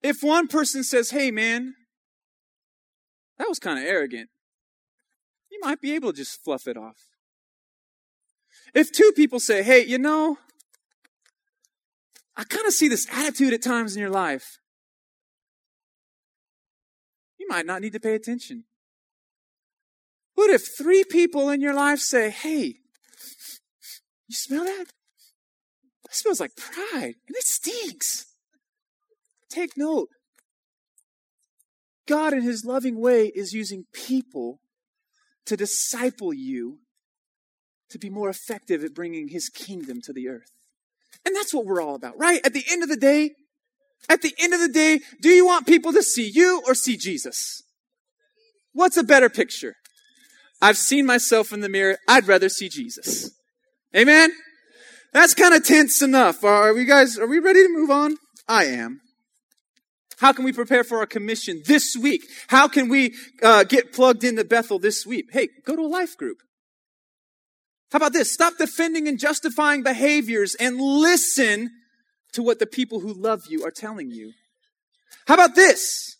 [0.04, 1.76] If one person says, hey man,
[3.38, 4.28] that was kind of arrogant,
[5.50, 6.98] you might be able to just fluff it off.
[8.74, 10.36] If two people say, hey, you know,
[12.36, 14.58] I kind of see this attitude at times in your life,
[17.38, 18.64] you might not need to pay attention.
[20.34, 22.74] What if three people in your life say, hey,
[24.28, 24.86] you smell that?
[26.02, 28.26] That smells like pride, and it stinks.
[29.50, 30.09] Take note.
[32.07, 34.61] God, in His loving way, is using people
[35.46, 36.78] to disciple you
[37.90, 40.50] to be more effective at bringing His kingdom to the earth.
[41.24, 42.40] And that's what we're all about, right?
[42.44, 43.30] At the end of the day,
[44.09, 46.96] at the end of the day, do you want people to see you or see
[46.96, 47.62] Jesus?
[48.72, 49.76] What's a better picture?
[50.61, 51.98] I've seen myself in the mirror.
[52.09, 53.30] I'd rather see Jesus.
[53.96, 54.33] Amen?
[55.12, 56.42] That's kind of tense enough.
[56.42, 58.16] Are we guys, are we ready to move on?
[58.48, 59.00] I am.
[60.18, 62.22] How can we prepare for our commission this week?
[62.48, 65.27] How can we uh, get plugged into Bethel this week?
[65.33, 66.38] Hey, go to a life group.
[67.90, 68.33] How about this?
[68.33, 71.70] Stop defending and justifying behaviors and listen
[72.33, 74.33] to what the people who love you are telling you.
[75.27, 76.16] How about this?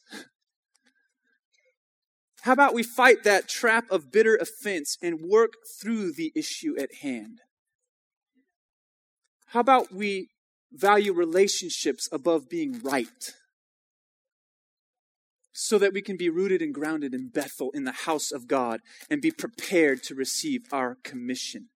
[2.43, 6.97] How about we fight that trap of bitter offense and work through the issue at
[6.97, 7.41] hand?
[9.47, 10.29] How about we
[10.73, 13.35] value relationships above being right?
[15.57, 18.81] So that we can be rooted and grounded in Bethel, in the house of God,
[19.09, 21.69] and be prepared to receive our commission.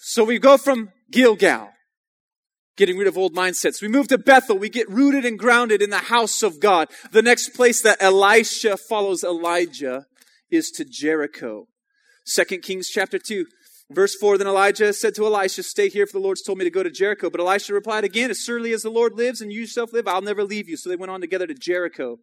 [0.00, 1.70] So we go from Gilgal
[2.78, 3.82] getting rid of old mindsets.
[3.82, 4.56] We move to Bethel.
[4.56, 6.88] We get rooted and grounded in the house of God.
[7.10, 10.06] The next place that Elisha follows Elijah
[10.48, 11.66] is to Jericho.
[12.24, 13.46] Second Kings chapter 2.
[13.90, 16.70] Verse 4, then Elijah said to Elisha, Stay here, for the Lord's told me to
[16.70, 17.30] go to Jericho.
[17.30, 20.20] But Elisha replied again, As surely as the Lord lives and you yourself live, I'll
[20.20, 20.76] never leave you.
[20.76, 22.18] So they went on together to Jericho.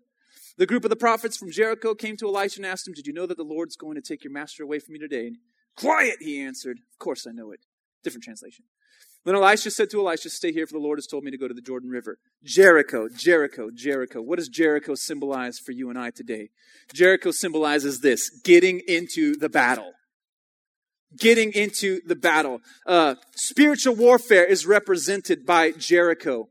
[0.57, 3.13] The group of the prophets from Jericho came to Elisha and asked him, Did you
[3.13, 5.27] know that the Lord's going to take your master away from you today?
[5.27, 5.37] And,
[5.75, 6.79] Quiet, he answered.
[6.93, 7.61] Of course I know it.
[8.03, 8.65] Different translation.
[9.25, 11.47] Then Elisha said to Elisha, Stay here, for the Lord has told me to go
[11.47, 12.19] to the Jordan River.
[12.43, 14.21] Jericho, Jericho, Jericho.
[14.21, 16.49] What does Jericho symbolize for you and I today?
[16.93, 19.93] Jericho symbolizes this getting into the battle.
[21.17, 22.61] Getting into the battle.
[22.85, 26.49] Uh, spiritual warfare is represented by Jericho.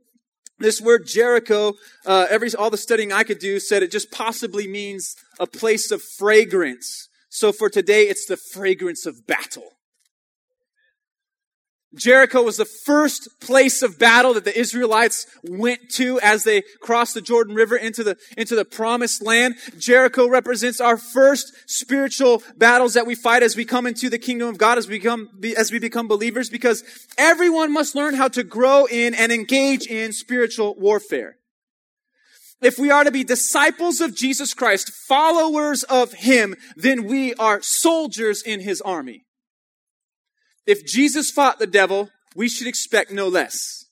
[0.58, 1.74] This word Jericho,
[2.06, 5.90] uh, every all the studying I could do said it just possibly means a place
[5.90, 7.08] of fragrance.
[7.28, 9.73] So for today, it's the fragrance of battle.
[11.94, 17.14] Jericho was the first place of battle that the Israelites went to as they crossed
[17.14, 19.56] the Jordan River into the, into the promised land.
[19.78, 24.48] Jericho represents our first spiritual battles that we fight as we come into the kingdom
[24.48, 26.82] of God, as we become, as we become believers, because
[27.16, 31.36] everyone must learn how to grow in and engage in spiritual warfare.
[32.60, 37.60] If we are to be disciples of Jesus Christ, followers of Him, then we are
[37.60, 39.24] soldiers in His army.
[40.66, 43.84] If Jesus fought the devil, we should expect no less.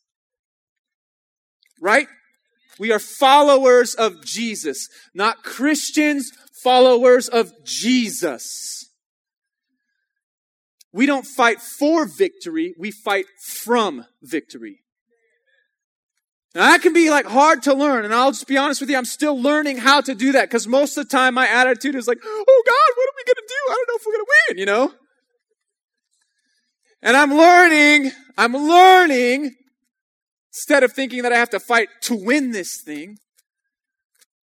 [1.80, 2.08] Right?
[2.78, 6.32] We are followers of Jesus, not Christians,
[6.62, 8.90] followers of Jesus.
[10.92, 14.80] We don't fight for victory, we fight from victory.
[16.54, 18.96] Now that can be like hard to learn, and I'll just be honest with you,
[18.96, 22.06] I'm still learning how to do that because most of the time my attitude is
[22.06, 23.70] like, oh God, what are we gonna do?
[23.70, 25.01] I don't know if we're gonna win, you know?
[27.02, 29.56] And I'm learning, I'm learning,
[30.50, 33.18] instead of thinking that I have to fight to win this thing,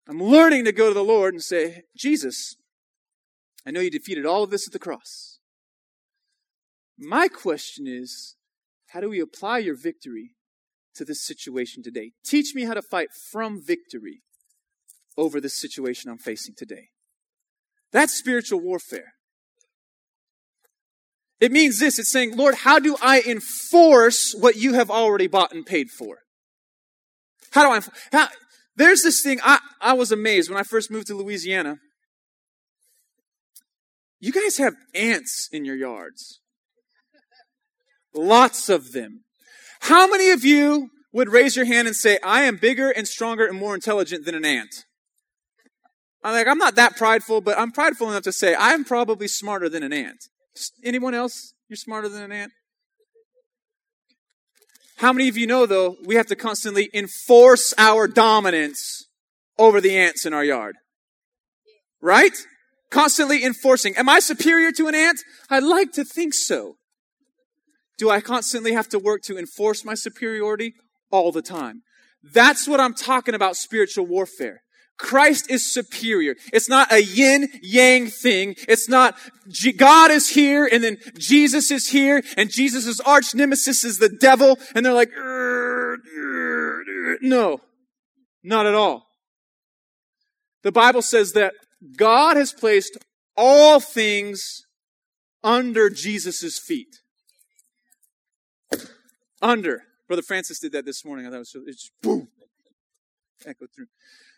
[0.10, 2.56] I'm learning to go to the Lord and say, Jesus,
[3.66, 5.40] I know you defeated all of this at the cross.
[6.98, 8.36] My question is,
[8.88, 10.32] how do we apply your victory
[10.96, 12.14] to this situation today?
[12.26, 14.22] Teach me how to fight from victory
[15.16, 16.90] over this situation I'm facing today.
[17.92, 19.14] That's spiritual warfare.
[21.40, 25.54] It means this it's saying, Lord, how do I enforce what you have already bought
[25.54, 26.20] and paid for?
[27.52, 27.92] How do I?
[28.12, 28.28] How,
[28.78, 31.78] there's this thing, I, I was amazed when I first moved to Louisiana.
[34.20, 36.40] You guys have ants in your yards.
[38.14, 39.24] Lots of them.
[39.82, 43.48] How many of you would raise your hand and say, I am bigger and stronger
[43.48, 44.86] and more intelligent than an ant?
[46.24, 49.70] I'm like, I'm not that prideful, but I'm prideful enough to say I'm probably smarter
[49.70, 50.26] than an ant.
[50.84, 51.54] Anyone else?
[51.68, 52.52] You're smarter than an ant?
[54.98, 59.06] How many of you know, though, we have to constantly enforce our dominance
[59.60, 60.76] over the ants in our yard?
[62.02, 62.36] Right?
[62.90, 63.96] Constantly enforcing.
[63.96, 65.20] Am I superior to an ant?
[65.50, 66.78] I'd like to think so.
[67.98, 70.74] Do I constantly have to work to enforce my superiority?
[71.12, 71.84] All the time.
[72.24, 74.62] That's what I'm talking about spiritual warfare.
[74.98, 76.36] Christ is superior.
[76.52, 78.56] It's not a yin yang thing.
[78.68, 79.16] It's not
[79.78, 84.58] God is here and then Jesus is here and Jesus' arch nemesis is the devil
[84.76, 85.12] and they're like,
[87.22, 87.62] no,
[88.44, 89.08] not at all.
[90.64, 91.54] The Bible says that
[91.96, 92.98] God has placed
[93.36, 94.66] all things
[95.44, 96.98] under Jesus' feet.
[99.42, 99.84] Under.
[100.08, 101.26] Brother Francis did that this morning.
[101.26, 102.30] I thought it was it's boom.
[103.48, 103.88] Echoed through.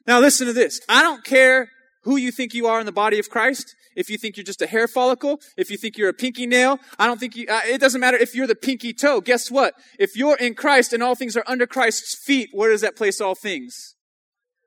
[0.06, 0.80] Now listen to this.
[0.88, 1.70] I don't care
[2.04, 3.76] who you think you are in the body of Christ.
[3.96, 6.80] If you think you're just a hair follicle, if you think you're a pinky nail,
[6.98, 9.20] I don't think you, uh, it doesn't matter if you're the pinky toe.
[9.20, 9.74] Guess what?
[9.98, 13.20] If you're in Christ and all things are under Christ's feet, where does that place
[13.20, 13.96] all things?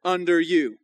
[0.04, 0.76] Under you.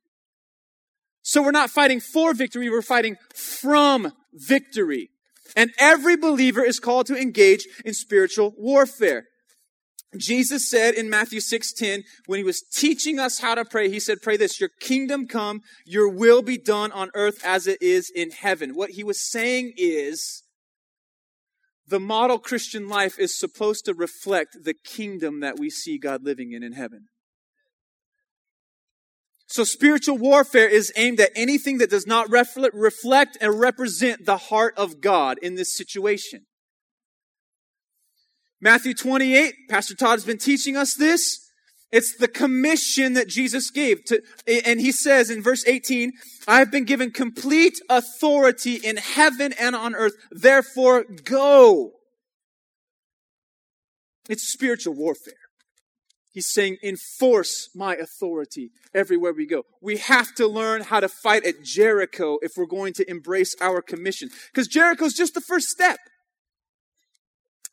[1.23, 5.11] So we're not fighting for victory, we're fighting from victory.
[5.57, 9.25] And every believer is called to engage in spiritual warfare.
[10.17, 14.23] Jesus said in Matthew 6:10 when he was teaching us how to pray, he said,
[14.23, 18.31] "Pray this, your kingdom come, your will be done on earth as it is in
[18.31, 20.45] heaven." What he was saying is
[21.87, 26.53] the model Christian life is supposed to reflect the kingdom that we see God living
[26.53, 27.09] in in heaven.
[29.47, 34.75] So spiritual warfare is aimed at anything that does not reflect and represent the heart
[34.77, 36.48] of God in this situation.
[38.61, 41.49] Matthew 28, Pastor Todd has been teaching us this.
[41.91, 44.21] It's the commission that Jesus gave to,
[44.67, 46.13] and he says in verse 18,
[46.47, 50.13] I have been given complete authority in heaven and on earth.
[50.31, 51.93] Therefore go.
[54.29, 55.35] It's spiritual warfare.
[56.31, 59.65] He's saying, enforce my authority everywhere we go.
[59.81, 63.81] We have to learn how to fight at Jericho if we're going to embrace our
[63.81, 64.29] commission.
[64.53, 65.99] Because Jericho's just the first step.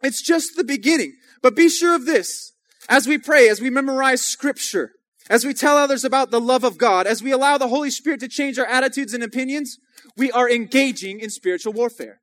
[0.01, 1.13] It's just the beginning.
[1.41, 2.53] But be sure of this.
[2.87, 4.91] As we pray, as we memorize scripture,
[5.29, 8.19] as we tell others about the love of God, as we allow the Holy Spirit
[8.19, 9.77] to change our attitudes and opinions,
[10.15, 12.21] we are engaging in spiritual warfare.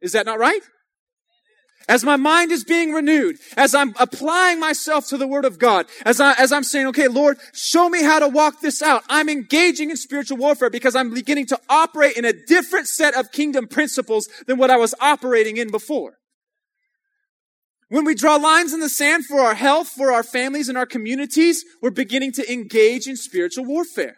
[0.00, 0.62] Is that not right?
[1.88, 5.86] As my mind is being renewed, as I'm applying myself to the Word of God,
[6.04, 9.30] as, I, as I'm saying, okay, Lord, show me how to walk this out, I'm
[9.30, 13.66] engaging in spiritual warfare because I'm beginning to operate in a different set of kingdom
[13.66, 16.17] principles than what I was operating in before.
[17.90, 20.86] When we draw lines in the sand for our health, for our families and our
[20.86, 24.16] communities, we're beginning to engage in spiritual warfare.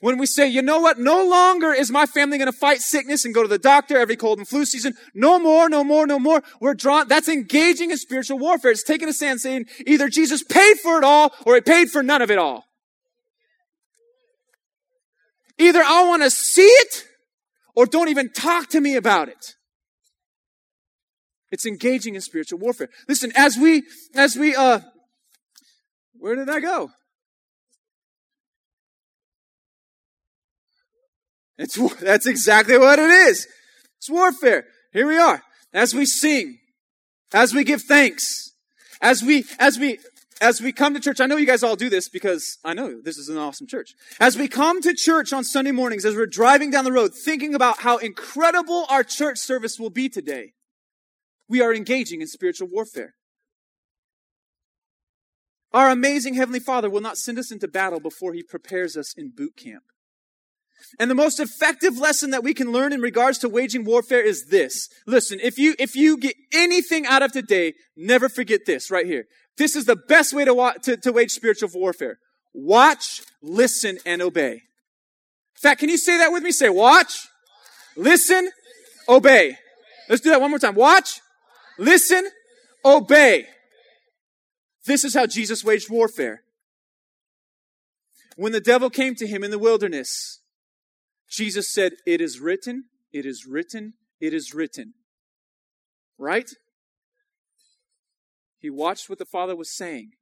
[0.00, 3.24] When we say, you know what, no longer is my family going to fight sickness
[3.24, 4.94] and go to the doctor every cold and flu season.
[5.14, 6.42] No more, no more, no more.
[6.60, 8.72] We're drawn, that's engaging in spiritual warfare.
[8.72, 12.02] It's taking a stand saying either Jesus paid for it all or he paid for
[12.02, 12.64] none of it all.
[15.58, 17.04] Either I want to see it
[17.76, 19.54] or don't even talk to me about it.
[21.52, 22.88] It's engaging in spiritual warfare.
[23.06, 23.82] Listen, as we,
[24.14, 24.80] as we, uh,
[26.14, 26.90] where did I go?
[31.58, 33.46] It's, that's exactly what it is.
[33.98, 34.64] It's warfare.
[34.94, 35.42] Here we are.
[35.74, 36.58] As we sing,
[37.34, 38.52] as we give thanks,
[39.02, 39.98] as we, as we,
[40.40, 43.00] as we come to church, I know you guys all do this because I know
[43.02, 43.94] this is an awesome church.
[44.18, 47.54] As we come to church on Sunday mornings, as we're driving down the road, thinking
[47.54, 50.52] about how incredible our church service will be today,
[51.52, 53.12] we are engaging in spiritual warfare.
[55.74, 59.32] Our amazing Heavenly Father will not send us into battle before He prepares us in
[59.36, 59.82] boot camp.
[60.98, 64.46] And the most effective lesson that we can learn in regards to waging warfare is
[64.46, 64.88] this.
[65.06, 69.26] Listen, if you, if you get anything out of today, never forget this right here.
[69.58, 72.16] This is the best way to, to, to wage spiritual warfare.
[72.54, 74.52] watch, listen, and obey.
[74.52, 76.50] In fact, can you say that with me?
[76.50, 77.28] Say, watch,
[77.94, 78.50] listen,
[79.06, 79.58] obey.
[80.08, 80.74] Let's do that one more time.
[80.74, 81.20] Watch,
[81.82, 82.28] listen,
[82.84, 83.46] obey.
[84.84, 86.42] This is how Jesus waged warfare.
[88.36, 90.40] When the devil came to him in the wilderness,
[91.28, 94.94] Jesus said, It is written, it is written, it is written.
[96.18, 96.50] Right?
[98.58, 100.12] He watched what the Father was saying.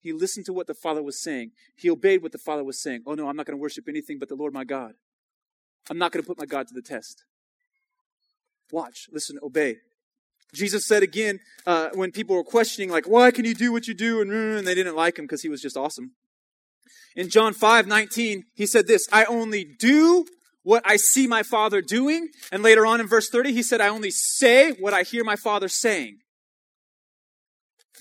[0.00, 1.52] He listened to what the Father was saying.
[1.76, 3.02] He obeyed what the Father was saying.
[3.06, 4.94] Oh no, I'm not going to worship anything but the Lord my God.
[5.90, 7.24] I'm not going to put my God to the test.
[8.72, 9.78] Watch, listen, obey.
[10.54, 13.94] Jesus said again uh, when people were questioning, like, why can you do what you
[13.94, 14.20] do?
[14.20, 16.12] And, and they didn't like him because he was just awesome.
[17.16, 20.26] In John 5 19, he said this I only do
[20.62, 22.28] what I see my Father doing.
[22.52, 25.36] And later on in verse 30, he said, I only say what I hear my
[25.36, 26.18] Father saying.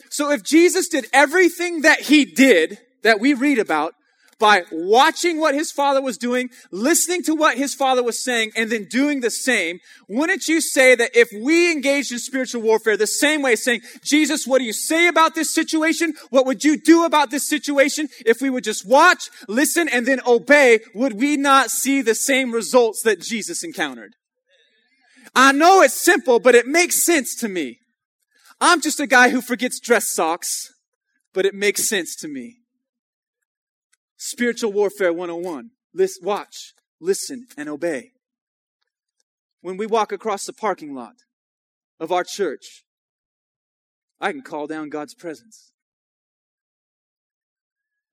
[0.09, 3.93] So if Jesus did everything that he did, that we read about,
[4.39, 8.71] by watching what his father was doing, listening to what his father was saying, and
[8.71, 13.05] then doing the same, wouldn't you say that if we engaged in spiritual warfare the
[13.05, 16.13] same way, saying, Jesus, what do you say about this situation?
[16.29, 18.07] What would you do about this situation?
[18.25, 22.51] If we would just watch, listen, and then obey, would we not see the same
[22.51, 24.15] results that Jesus encountered?
[25.35, 27.79] I know it's simple, but it makes sense to me.
[28.61, 30.73] I'm just a guy who forgets dress socks,
[31.33, 32.58] but it makes sense to me.
[34.19, 35.71] Spiritual Warfare 101.
[35.93, 38.11] Listen, watch, listen, and obey.
[39.61, 41.15] When we walk across the parking lot
[42.01, 42.83] of our church,
[44.19, 45.71] I can call down God's presence.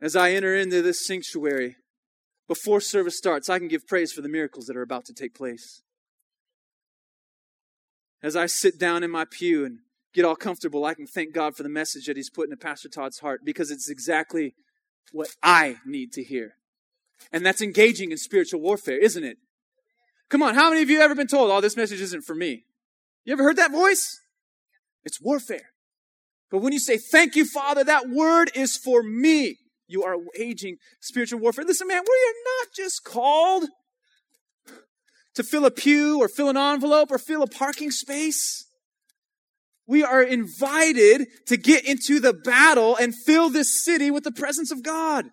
[0.00, 1.74] As I enter into this sanctuary,
[2.46, 5.34] before service starts, I can give praise for the miracles that are about to take
[5.34, 5.82] place.
[8.22, 9.78] As I sit down in my pew and
[10.14, 12.88] get all comfortable, I can thank God for the message that He's put into Pastor
[12.88, 14.54] Todd's heart because it's exactly
[15.12, 16.54] what I need to hear.
[17.32, 19.38] And that's engaging in spiritual warfare, isn't it?
[20.28, 22.64] Come on, how many of you ever been told, oh, this message isn't for me?
[23.24, 24.20] You ever heard that voice?
[25.04, 25.70] It's warfare.
[26.50, 30.78] But when you say, thank you, Father, that word is for me, you are waging
[31.00, 31.64] spiritual warfare.
[31.64, 33.68] Listen, man, we are not just called
[35.34, 38.65] to fill a pew or fill an envelope or fill a parking space.
[39.86, 44.72] We are invited to get into the battle and fill this city with the presence
[44.72, 45.26] of God.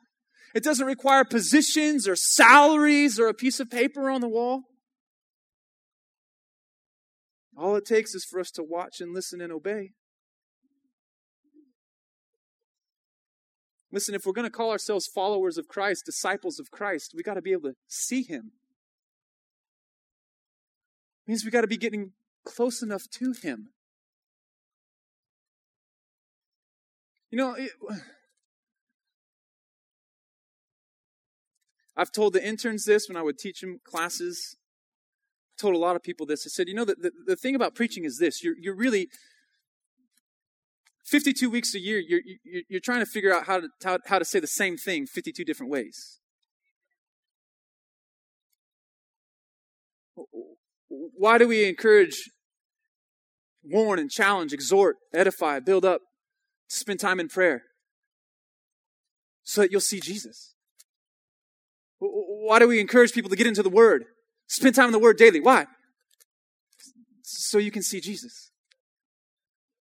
[0.54, 4.64] It doesn't require positions or salaries or a piece of paper on the wall.
[7.58, 9.92] All it takes is for us to watch and listen and obey.
[13.92, 17.36] Listen, if we're going to call ourselves followers of Christ, disciples of Christ, we got
[17.36, 18.52] to be able to see Him.
[21.26, 23.70] It means we got to be getting close enough to Him.
[27.34, 27.72] You know, it,
[31.98, 34.56] I've told the interns this when I would teach them classes.
[35.58, 36.46] I told a lot of people this.
[36.46, 38.44] I said, you know, the, the, the thing about preaching is this.
[38.44, 39.08] You're, you're really,
[41.06, 44.20] 52 weeks a year, you're, you're, you're trying to figure out how to, how, how
[44.20, 46.20] to say the same thing 52 different ways.
[50.88, 52.30] Why do we encourage,
[53.64, 56.02] warn, and challenge, exhort, edify, build up?
[56.68, 57.64] Spend time in prayer
[59.44, 60.54] so that you'll see Jesus.
[62.00, 64.06] Why do we encourage people to get into the Word?
[64.48, 65.40] Spend time in the Word daily.
[65.40, 65.66] Why?
[67.22, 68.52] So you can see Jesus.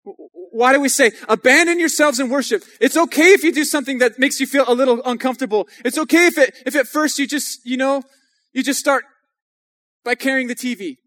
[0.04, 2.64] Why do we say, abandon yourselves in worship?
[2.80, 5.68] It's okay if you do something that makes you feel a little uncomfortable.
[5.84, 8.04] It's okay if it, if at first you just, you know,
[8.54, 9.04] you just start
[10.06, 10.98] by carrying the TV.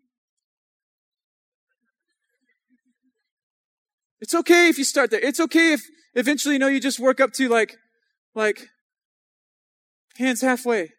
[4.20, 5.20] It's okay if you start there.
[5.20, 5.82] It's okay if
[6.14, 7.76] eventually, you know, you just work up to like,
[8.34, 8.68] like,
[10.16, 10.90] hands halfway.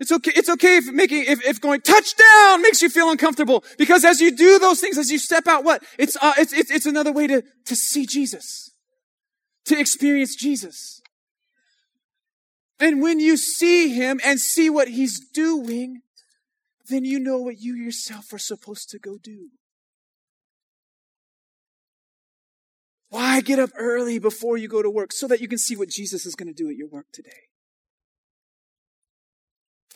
[0.00, 0.30] It's okay.
[0.36, 3.64] It's okay if making, if, if going touchdown makes you feel uncomfortable.
[3.76, 5.82] Because as you do those things, as you step out, what?
[5.98, 8.70] It's, uh, it's, it's, it's another way to, to see Jesus.
[9.66, 11.00] To experience Jesus.
[12.78, 16.02] And when you see Him and see what He's doing,
[16.88, 19.48] then you know what you yourself are supposed to go do.
[23.10, 25.12] Why get up early before you go to work?
[25.12, 27.48] So that you can see what Jesus is going to do at your work today.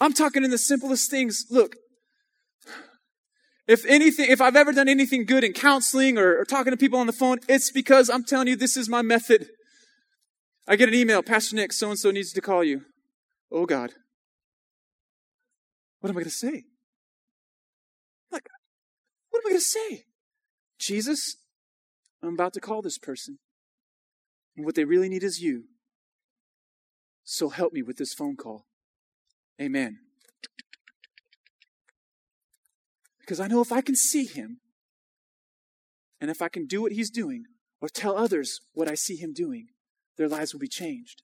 [0.00, 1.44] I'm talking in the simplest things.
[1.50, 1.76] Look,
[3.68, 6.98] if anything, if I've ever done anything good in counseling or, or, talking to people
[6.98, 9.48] on the phone, it's because I'm telling you this is my method.
[10.66, 12.82] I get an email, Pastor Nic, so and so needs to call you.
[13.50, 13.92] Oh God.
[16.00, 16.64] What am I going to say?
[18.32, 18.48] Like,
[19.30, 20.04] what am I going to say?
[20.80, 21.36] Jesus,
[22.22, 23.38] I'm about to call this person.
[24.56, 25.64] And what they really need is you.
[27.24, 28.66] So help me with this phone call.
[29.60, 29.98] Amen.
[33.20, 34.58] Because I know if I can see him,
[36.20, 37.44] and if I can do what he's doing,
[37.80, 39.68] or tell others what I see him doing,
[40.16, 41.22] their lives will be changed.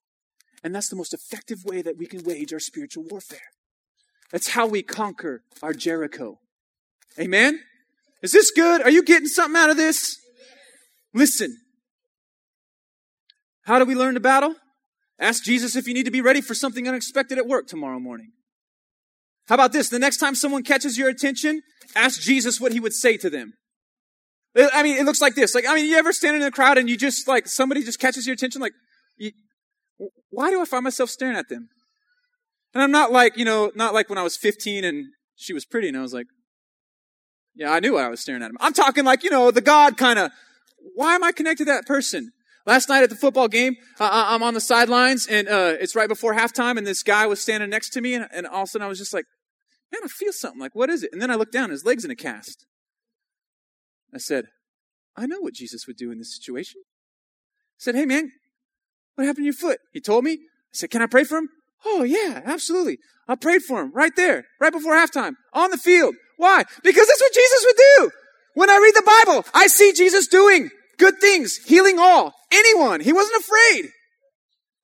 [0.65, 3.53] And that's the most effective way that we can wage our spiritual warfare.
[4.33, 6.41] That's how we conquer our Jericho.
[7.19, 7.61] Amen?
[8.23, 8.83] Is this good?
[8.83, 10.19] Are you getting something out of this?
[11.15, 11.57] Listen.
[13.65, 14.55] How do we learn to battle?
[15.19, 18.33] Ask Jesus if you need to be ready for something unexpected at work tomorrow morning.
[19.49, 19.89] How about this?
[19.89, 21.63] The next time someone catches your attention,
[21.97, 23.55] ask Jesus what he would say to them.
[24.57, 25.55] Uh, I mean, it looks like this.
[25.55, 27.99] Like, I mean, you ever stand in a crowd and you just, like, somebody just
[27.99, 28.61] catches your attention?
[28.61, 28.73] Like,
[29.17, 29.33] you,
[30.31, 31.69] why do I find myself staring at them?
[32.75, 35.65] And I'm not like, you know, not like when I was 15 and she was
[35.65, 36.27] pretty and I was like,
[37.55, 38.57] yeah, I knew I was staring at him.
[38.61, 40.31] I'm talking like, you know, the God kind of,
[40.95, 42.31] why am I connected to that person?
[42.67, 46.09] Last night at the football game, uh, I'm on the sidelines and uh, it's right
[46.09, 48.67] before halftime and this guy was standing next to me and, and all of a
[48.67, 49.25] sudden I was just like,
[49.91, 50.61] man, I feel something.
[50.61, 51.11] Like, what is it?
[51.13, 52.67] And then I looked down, his leg's in a cast.
[54.15, 54.47] I said,
[55.17, 56.83] I know what Jesus would do in this situation.
[56.85, 58.33] I said, hey man,
[59.15, 59.81] what happened to your foot?
[59.93, 60.33] He told me.
[60.33, 61.49] I said, can I pray for him?
[61.87, 62.99] Oh yeah, absolutely.
[63.27, 66.15] I prayed for him right there, right before halftime, on the field.
[66.37, 66.65] Why?
[66.83, 68.11] Because that's what Jesus would do.
[68.55, 73.01] When I read the Bible, I see Jesus doing good things, healing all, anyone.
[73.01, 73.91] He wasn't afraid.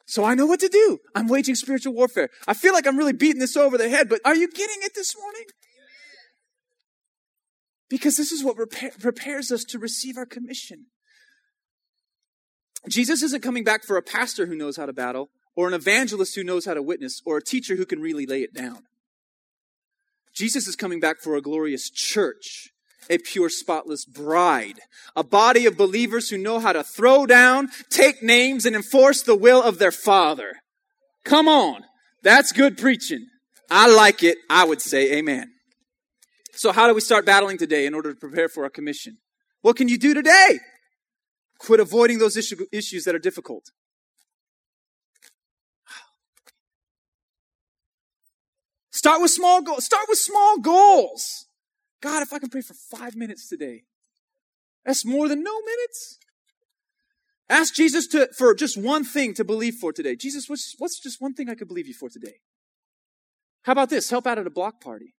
[0.07, 0.99] So I know what to do.
[1.15, 2.29] I'm waging spiritual warfare.
[2.47, 4.95] I feel like I'm really beating this over the head, but are you getting it
[4.95, 5.45] this morning?
[7.89, 8.57] Because this is what
[9.01, 10.87] prepares us to receive our commission.
[12.89, 16.35] Jesus isn't coming back for a pastor who knows how to battle, or an evangelist
[16.35, 18.83] who knows how to witness, or a teacher who can really lay it down.
[20.35, 22.71] Jesus is coming back for a glorious church,
[23.11, 24.81] a pure, spotless bride,
[25.15, 29.37] a body of believers who know how to throw down, take names, and enforce the
[29.37, 30.55] will of their Father.
[31.25, 31.85] Come on.
[32.23, 33.27] That's good preaching.
[33.71, 34.39] I like it.
[34.49, 35.53] I would say amen.
[36.53, 39.19] So how do we start battling today in order to prepare for our commission?
[39.63, 40.61] What can you do today?
[41.59, 43.71] Quit avoiding those issue, issues that are difficult.
[48.93, 49.85] Start with small goals.
[49.85, 51.47] Start with small goals.
[52.05, 53.85] God, if I can pray for five minutes today,
[54.85, 56.19] that's more than no minutes.
[57.49, 60.15] Ask Jesus to, for just one thing to believe for today.
[60.15, 62.35] Jesus, what's, what's just one thing I could believe you for today?
[63.63, 64.11] How about this?
[64.11, 65.15] Help out at a block party.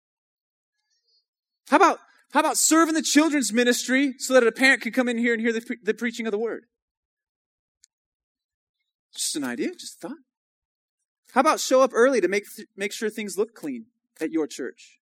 [1.69, 1.97] How about,
[2.33, 5.33] how about serve in the children's ministry so that a parent can come in here
[5.33, 6.65] and hear the, pre- the preaching of the word?
[9.11, 10.17] Just an idea, just a thought.
[11.31, 13.87] How about show up early to make, th- make sure things look clean
[14.21, 14.99] at your church?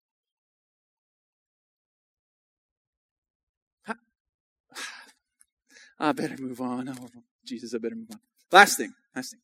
[5.98, 6.88] I better move on.
[6.88, 7.08] Oh,
[7.44, 8.20] Jesus, I better move on.
[8.52, 9.40] Last thing, last thing.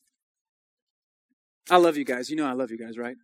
[1.71, 2.29] I love you guys.
[2.29, 3.17] You know I love you guys, right?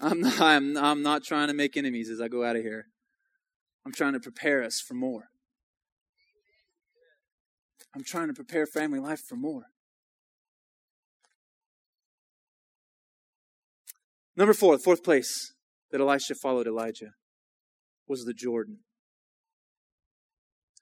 [0.00, 2.86] I'm not, I'm, I'm not trying to make enemies as I go out of here.
[3.86, 5.24] I'm trying to prepare us for more.
[7.94, 9.64] I'm trying to prepare family life for more.
[14.36, 15.52] Number four, fourth place
[15.90, 17.12] that Elisha followed Elijah
[18.08, 18.78] was the Jordan.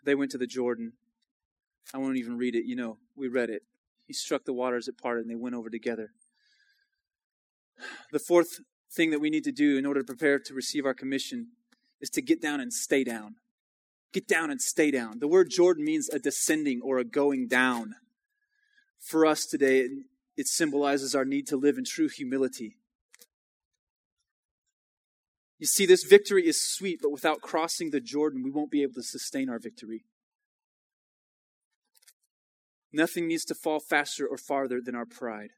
[0.04, 0.92] They went to the Jordan.
[1.92, 2.64] I won't even read it.
[2.64, 3.62] You know, we read it.
[4.06, 6.10] He struck the waters it parted and they went over together.
[8.12, 8.60] The fourth
[8.92, 11.48] thing that we need to do in order to prepare to receive our commission
[12.00, 13.36] is to get down and stay down.
[14.12, 15.20] Get down and stay down.
[15.20, 17.94] The word Jordan means a descending or a going down.
[18.98, 19.88] For us today,
[20.36, 22.76] it symbolizes our need to live in true humility.
[25.60, 28.94] You see, this victory is sweet, but without crossing the Jordan, we won't be able
[28.94, 30.04] to sustain our victory.
[32.92, 35.50] Nothing needs to fall faster or farther than our pride.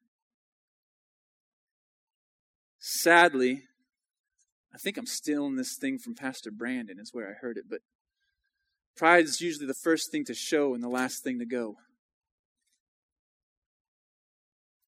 [2.81, 3.63] Sadly,
[4.75, 7.83] I think I'm stealing this thing from Pastor Brandon, is where I heard it, but
[8.97, 11.77] pride is usually the first thing to show and the last thing to go.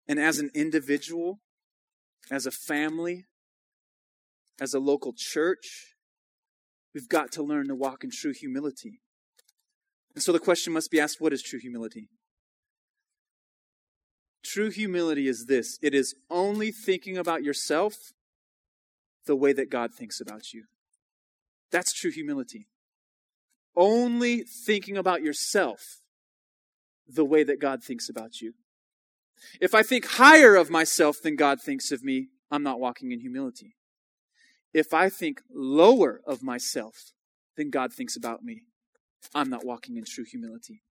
[0.08, 1.40] And as an individual,
[2.32, 3.26] as a family,
[4.60, 5.96] as a local church,
[6.94, 9.02] we've got to learn to walk in true humility.
[10.14, 12.10] And so the question must be asked what is true humility?
[14.44, 17.96] True humility is this it is only thinking about yourself
[19.26, 20.66] the way that God thinks about you.
[21.72, 22.68] That's true humility.
[23.76, 26.02] Only thinking about yourself
[27.08, 28.54] the way that God thinks about you.
[29.60, 33.20] If I think higher of myself than God thinks of me, I'm not walking in
[33.20, 33.76] humility.
[34.74, 37.12] If I think lower of myself
[37.56, 38.64] than God thinks about me,
[39.34, 40.82] I'm not walking in true humility.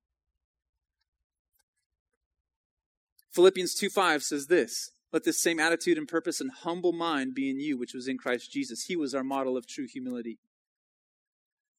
[3.33, 7.51] Philippians 2 5 says this Let this same attitude and purpose and humble mind be
[7.51, 8.85] in you, which was in Christ Jesus.
[8.85, 10.39] He was our model of true humility.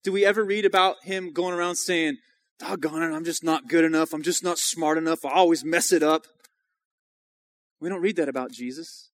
[0.03, 2.17] Do we ever read about him going around saying,
[2.59, 4.13] Doggone it, I'm just not good enough.
[4.13, 5.25] I'm just not smart enough.
[5.25, 6.25] I always mess it up.
[7.79, 9.09] We don't read that about Jesus.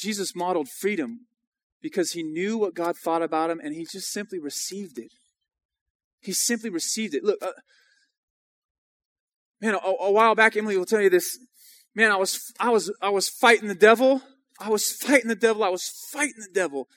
[0.00, 1.26] Jesus modeled freedom
[1.82, 5.12] because he knew what God thought about him and he just simply received it.
[6.20, 7.24] He simply received it.
[7.24, 7.52] Look, uh,
[9.60, 11.38] man, a, a while back, Emily will tell you this.
[11.94, 14.22] Man, I was, I was, I was fighting the devil.
[14.60, 15.64] I was fighting the devil.
[15.64, 16.88] I was fighting the devil.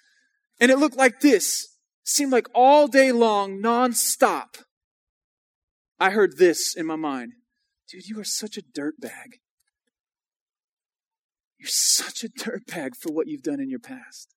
[0.60, 1.68] And it looked like this.
[2.04, 4.64] seemed like all day long, nonstop.
[6.00, 7.34] I heard this in my mind.
[7.90, 9.40] Dude, you are such a dirtbag.
[11.64, 14.36] You're such a dirtbag for what you've done in your past.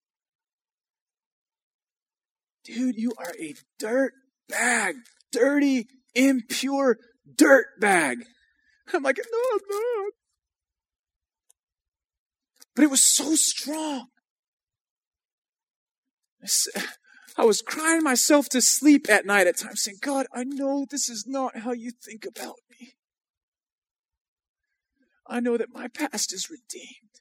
[2.63, 4.13] Dude, you are a dirt
[4.49, 4.95] bag.
[5.33, 6.99] Dirty, impure
[7.37, 8.19] dirt bag.
[8.95, 10.13] I'm like, no, I'm not.
[12.77, 14.07] But it was so strong.
[17.37, 21.09] I was crying myself to sleep at night at times, saying, God, I know this
[21.09, 22.95] is not how you think about me.
[25.27, 27.16] I know that my past is redeemed.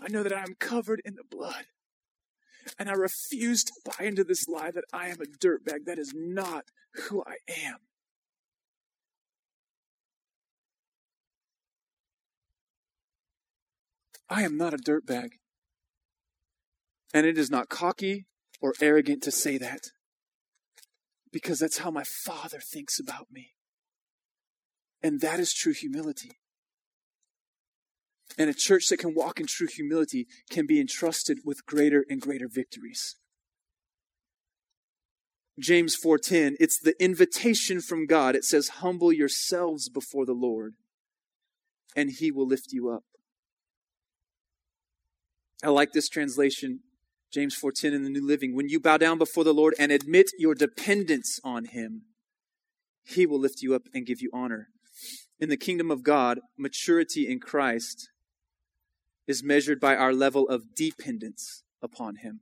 [0.00, 1.66] I know that I am covered in the blood.
[2.78, 5.84] And I refuse to buy into this lie that I am a dirtbag.
[5.84, 6.64] That is not
[6.94, 7.36] who I
[7.66, 7.78] am.
[14.28, 15.32] I am not a dirtbag.
[17.12, 18.26] And it is not cocky
[18.60, 19.90] or arrogant to say that
[21.32, 23.52] because that's how my Father thinks about me.
[25.02, 26.38] And that is true humility.
[28.38, 32.20] And a church that can walk in true humility can be entrusted with greater and
[32.20, 33.16] greater victories.
[35.58, 38.34] James 4:10 it's the invitation from God.
[38.34, 40.74] It says humble yourselves before the Lord
[41.94, 43.04] and he will lift you up.
[45.62, 46.80] I like this translation
[47.30, 48.54] James 4:10 in the New Living.
[48.54, 52.06] When you bow down before the Lord and admit your dependence on him
[53.04, 54.68] he will lift you up and give you honor.
[55.38, 58.08] In the kingdom of God maturity in Christ
[59.26, 62.40] is measured by our level of dependence upon Him.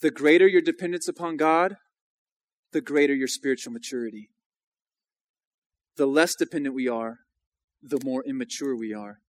[0.00, 1.76] The greater your dependence upon God,
[2.72, 4.30] the greater your spiritual maturity.
[5.96, 7.20] The less dependent we are,
[7.82, 9.20] the more immature we are.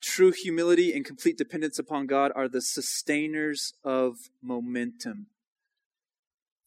[0.00, 5.26] True humility and complete dependence upon God are the sustainers of momentum.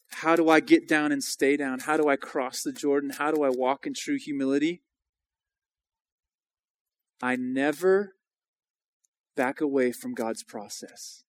[0.09, 1.79] How do I get down and stay down?
[1.79, 3.11] How do I cross the Jordan?
[3.11, 4.81] How do I walk in true humility?
[7.23, 8.15] I never
[9.37, 11.23] back away from God's process.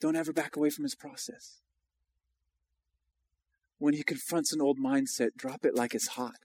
[0.00, 1.60] Don't ever back away from his process.
[3.76, 6.36] When he confronts an old mindset, drop it like it's hot.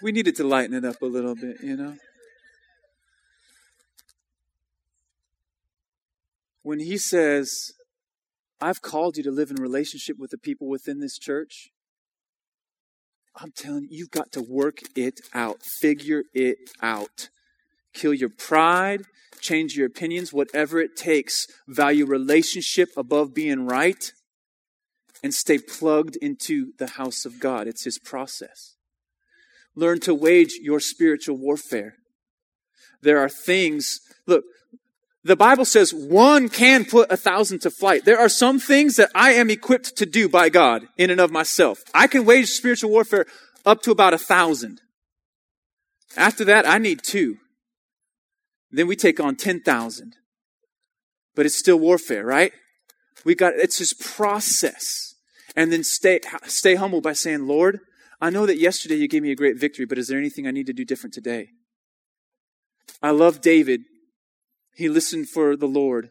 [0.00, 1.96] We needed to lighten it up a little bit, you know?
[6.62, 7.72] When he says,
[8.60, 11.70] I've called you to live in relationship with the people within this church.
[13.36, 17.28] I'm telling you, you've got to work it out, figure it out.
[17.92, 19.02] Kill your pride,
[19.40, 21.46] change your opinions, whatever it takes.
[21.66, 24.12] Value relationship above being right,
[25.22, 27.66] and stay plugged into the house of God.
[27.66, 28.76] It's His process.
[29.74, 31.94] Learn to wage your spiritual warfare.
[33.02, 34.44] There are things, look,
[35.22, 38.04] the Bible says one can put a thousand to flight.
[38.04, 41.30] There are some things that I am equipped to do by God in and of
[41.30, 41.82] myself.
[41.92, 43.26] I can wage spiritual warfare
[43.66, 44.80] up to about a thousand.
[46.16, 47.36] After that, I need two.
[48.70, 50.16] Then we take on 10,000.
[51.34, 52.52] But it's still warfare, right?
[53.24, 55.14] We got, it's this process.
[55.54, 57.80] And then stay, stay humble by saying, Lord,
[58.20, 60.50] I know that yesterday you gave me a great victory, but is there anything I
[60.50, 61.48] need to do different today?
[63.02, 63.82] I love David
[64.74, 66.10] he listened for the Lord.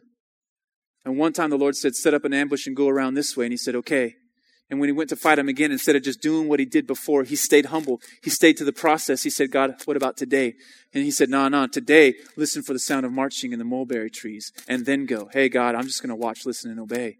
[1.04, 3.46] And one time the Lord said, set up an ambush and go around this way.
[3.46, 4.16] And he said, okay.
[4.68, 6.86] And when he went to fight him again, instead of just doing what he did
[6.86, 8.00] before, he stayed humble.
[8.22, 9.24] He stayed to the process.
[9.24, 10.54] He said, God, what about today?
[10.94, 14.10] And he said, no, no, today, listen for the sound of marching in the mulberry
[14.10, 15.28] trees and then go.
[15.32, 17.18] Hey, God, I'm just going to watch, listen, and obey.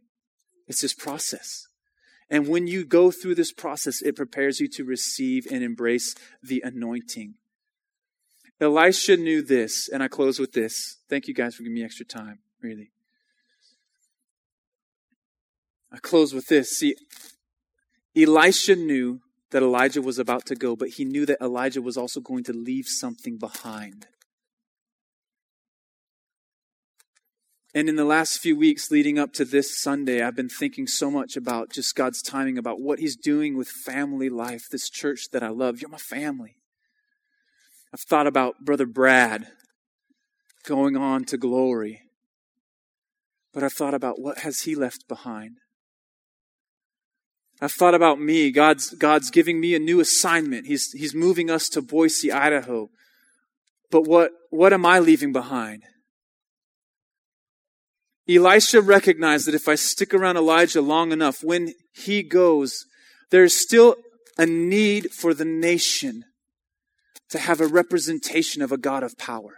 [0.68, 1.66] It's this process.
[2.28, 6.62] And when you go through this process, it prepares you to receive and embrace the
[6.64, 7.34] anointing.
[8.60, 10.98] Elisha knew this, and I close with this.
[11.08, 12.90] Thank you guys for giving me extra time, really.
[15.90, 16.78] I close with this.
[16.78, 16.94] See,
[18.14, 22.20] Elisha knew that Elijah was about to go, but he knew that Elijah was also
[22.20, 24.06] going to leave something behind.
[27.74, 31.10] And in the last few weeks leading up to this Sunday, I've been thinking so
[31.10, 35.42] much about just God's timing, about what He's doing with family life, this church that
[35.42, 35.80] I love.
[35.80, 36.56] You're my family.
[37.92, 39.48] I've thought about Brother Brad
[40.64, 42.02] going on to glory.
[43.52, 45.58] But I've thought about what has he left behind.
[47.60, 48.52] I've thought about me.
[48.52, 50.66] God's, God's giving me a new assignment.
[50.66, 52.88] He's, he's moving us to Boise, Idaho.
[53.90, 55.82] But what, what am I leaving behind?
[58.28, 62.86] Elisha recognized that if I stick around Elijah long enough, when he goes,
[63.30, 63.96] there's still
[64.38, 66.24] a need for the nation
[67.30, 69.54] to have a representation of a God of power.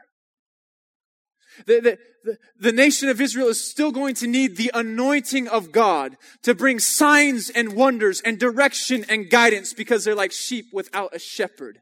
[1.67, 6.17] The, the, the, nation of Israel is still going to need the anointing of God
[6.45, 11.19] to bring signs and wonders and direction and guidance because they're like sheep without a
[11.19, 11.81] shepherd.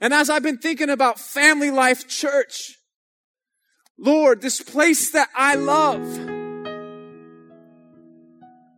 [0.00, 2.76] And as I've been thinking about Family Life Church,
[3.96, 6.02] Lord, this place that I love,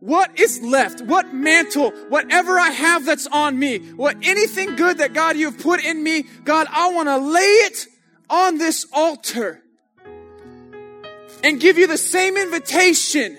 [0.05, 1.01] what is left?
[1.01, 5.83] What mantle, whatever I have that's on me, what anything good that God you've put
[5.83, 7.87] in me, God, I want to lay it
[8.29, 9.63] on this altar
[11.43, 13.35] and give you the same invitation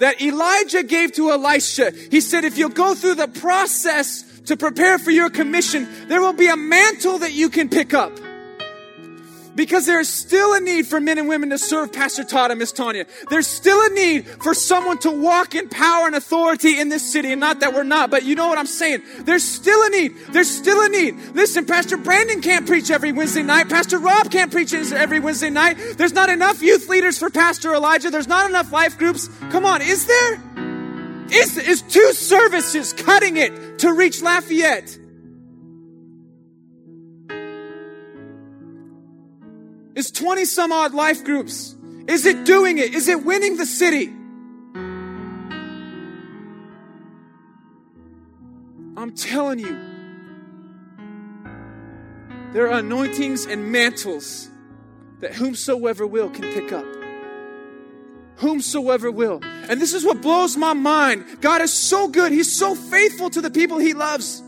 [0.00, 1.92] that Elijah gave to Elisha.
[2.10, 6.32] He said, if you'll go through the process to prepare for your commission, there will
[6.32, 8.10] be a mantle that you can pick up.
[9.54, 12.58] Because there is still a need for men and women to serve Pastor Todd and
[12.58, 13.06] Miss Tanya.
[13.30, 17.30] There's still a need for someone to walk in power and authority in this city.
[17.30, 19.02] And not that we're not, but you know what I'm saying.
[19.20, 20.16] There's still a need.
[20.30, 21.14] There's still a need.
[21.34, 23.68] Listen, Pastor Brandon can't preach every Wednesday night.
[23.68, 25.76] Pastor Rob can't preach every Wednesday night.
[25.96, 28.10] There's not enough youth leaders for Pastor Elijah.
[28.10, 29.28] There's not enough life groups.
[29.50, 30.42] Come on, is there?
[31.30, 34.98] Is, is two services cutting it to reach Lafayette?
[39.94, 41.76] Is 20 some odd life groups?
[42.08, 42.94] Is it doing it?
[42.94, 44.12] Is it winning the city?
[48.96, 49.78] I'm telling you,
[52.52, 54.48] there are anointings and mantles
[55.20, 56.86] that whomsoever will can pick up.
[58.36, 59.40] Whomsoever will.
[59.42, 61.24] And this is what blows my mind.
[61.40, 62.32] God is so good.
[62.32, 64.42] He's so faithful to the people he loves.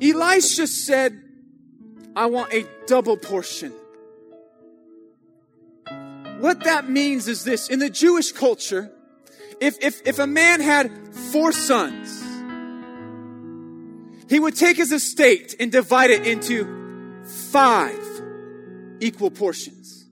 [0.00, 1.20] Elisha said,
[2.16, 3.72] I want a double portion.
[6.40, 8.90] What that means is this in the Jewish culture,
[9.60, 12.22] if, if, if a man had four sons,
[14.30, 18.00] he would take his estate and divide it into five
[19.00, 20.06] equal portions.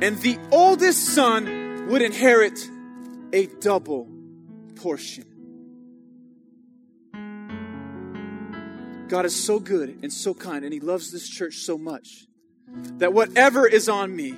[0.00, 2.58] And the oldest son would inherit
[3.34, 4.08] a double
[4.76, 5.29] portion.
[9.10, 12.26] God is so good and so kind, and He loves this church so much
[12.98, 14.30] that whatever is on me,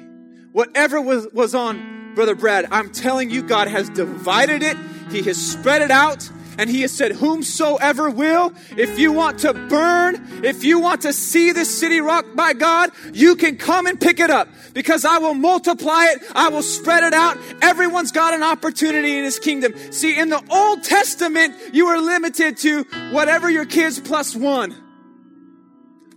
[0.52, 4.78] whatever was, was on Brother Brad, I'm telling you, God has divided it,
[5.10, 6.28] He has spread it out.
[6.58, 11.12] And he has said, Whomsoever will, if you want to burn, if you want to
[11.12, 15.18] see this city rocked by God, you can come and pick it up because I
[15.18, 16.22] will multiply it.
[16.34, 17.38] I will spread it out.
[17.62, 19.74] Everyone's got an opportunity in his kingdom.
[19.92, 24.74] See, in the Old Testament, you were limited to whatever your kids plus one.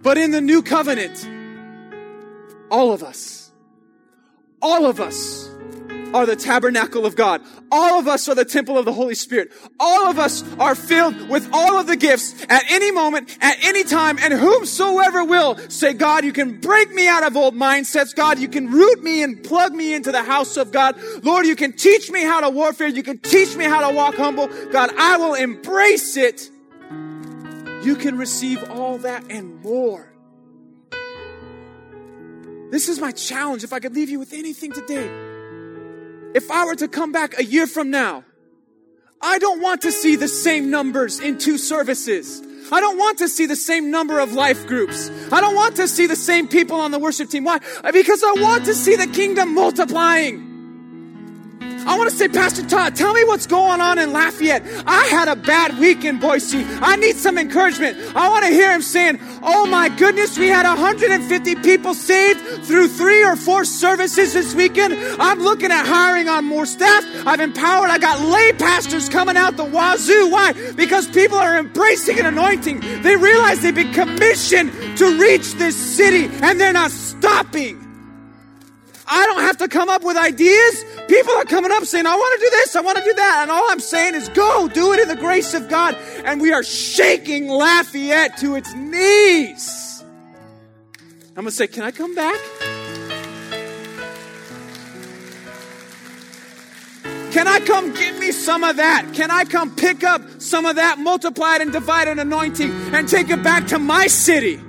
[0.01, 1.27] But in the new covenant,
[2.69, 3.51] all of us,
[4.61, 5.44] all of us
[6.13, 7.41] are the tabernacle of God.
[7.71, 9.51] All of us are the temple of the Holy Spirit.
[9.79, 13.83] All of us are filled with all of the gifts at any moment, at any
[13.83, 18.15] time, and whomsoever will say, God, you can break me out of old mindsets.
[18.15, 20.95] God, you can root me and plug me into the house of God.
[21.23, 22.87] Lord, you can teach me how to warfare.
[22.87, 24.47] You can teach me how to walk humble.
[24.71, 26.49] God, I will embrace it.
[27.83, 30.11] You can receive all that and more.
[32.71, 33.63] This is my challenge.
[33.63, 35.34] If I could leave you with anything today,
[36.35, 38.25] if I were to come back a year from now,
[39.21, 42.43] I don't want to see the same numbers in two services.
[42.71, 45.09] I don't want to see the same number of life groups.
[45.31, 47.45] I don't want to see the same people on the worship team.
[47.45, 47.59] Why?
[47.93, 50.54] Because I want to see the kingdom multiplying.
[51.85, 54.63] I want to say, Pastor Todd, tell me what's going on in Lafayette.
[54.87, 56.65] I had a bad week in Boise.
[56.81, 57.97] I need some encouragement.
[58.15, 62.87] I want to hear him saying, Oh my goodness, we had 150 people saved through
[62.87, 64.93] three or four services this weekend.
[65.21, 67.05] I'm looking at hiring on more staff.
[67.27, 67.89] I've empowered.
[67.89, 70.29] I got lay pastors coming out the wazoo.
[70.31, 70.53] Why?
[70.75, 72.79] Because people are embracing an anointing.
[73.03, 77.84] They realize they've been commissioned to reach this city and they're not stopping.
[79.07, 80.83] I don't have to come up with ideas.
[81.07, 83.39] People are coming up saying, I want to do this, I want to do that.
[83.43, 85.95] And all I'm saying is, go, do it in the grace of God.
[86.23, 90.03] And we are shaking Lafayette to its knees.
[91.37, 92.39] I'm going to say, Can I come back?
[97.31, 99.11] Can I come give me some of that?
[99.13, 103.43] Can I come pick up some of that multiplied and divided anointing and take it
[103.43, 104.61] back to my city,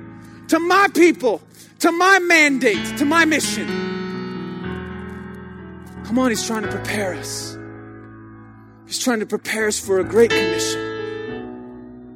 [0.48, 1.40] to my people,
[1.78, 3.95] to my mandate, to my mission?
[6.06, 7.58] Come on, he's trying to prepare us.
[8.86, 10.80] He's trying to prepare us for a great commission.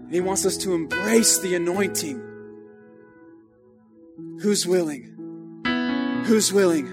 [0.05, 2.23] And he wants us to embrace the anointing.
[4.43, 6.23] Who's willing?
[6.27, 6.87] Who's willing?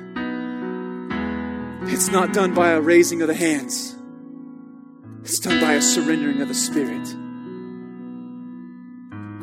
[1.84, 3.96] It's not done by a raising of the hands.
[5.22, 7.08] It's done by a surrendering of the Spirit.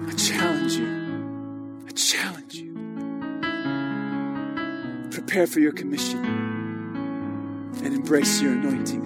[0.08, 1.84] I challenge you.
[1.86, 2.74] I challenge you.
[5.12, 6.43] Prepare for your commission
[8.04, 9.02] embrace your anointing.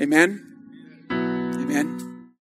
[0.00, 0.46] Amen.
[1.10, 2.09] Amen.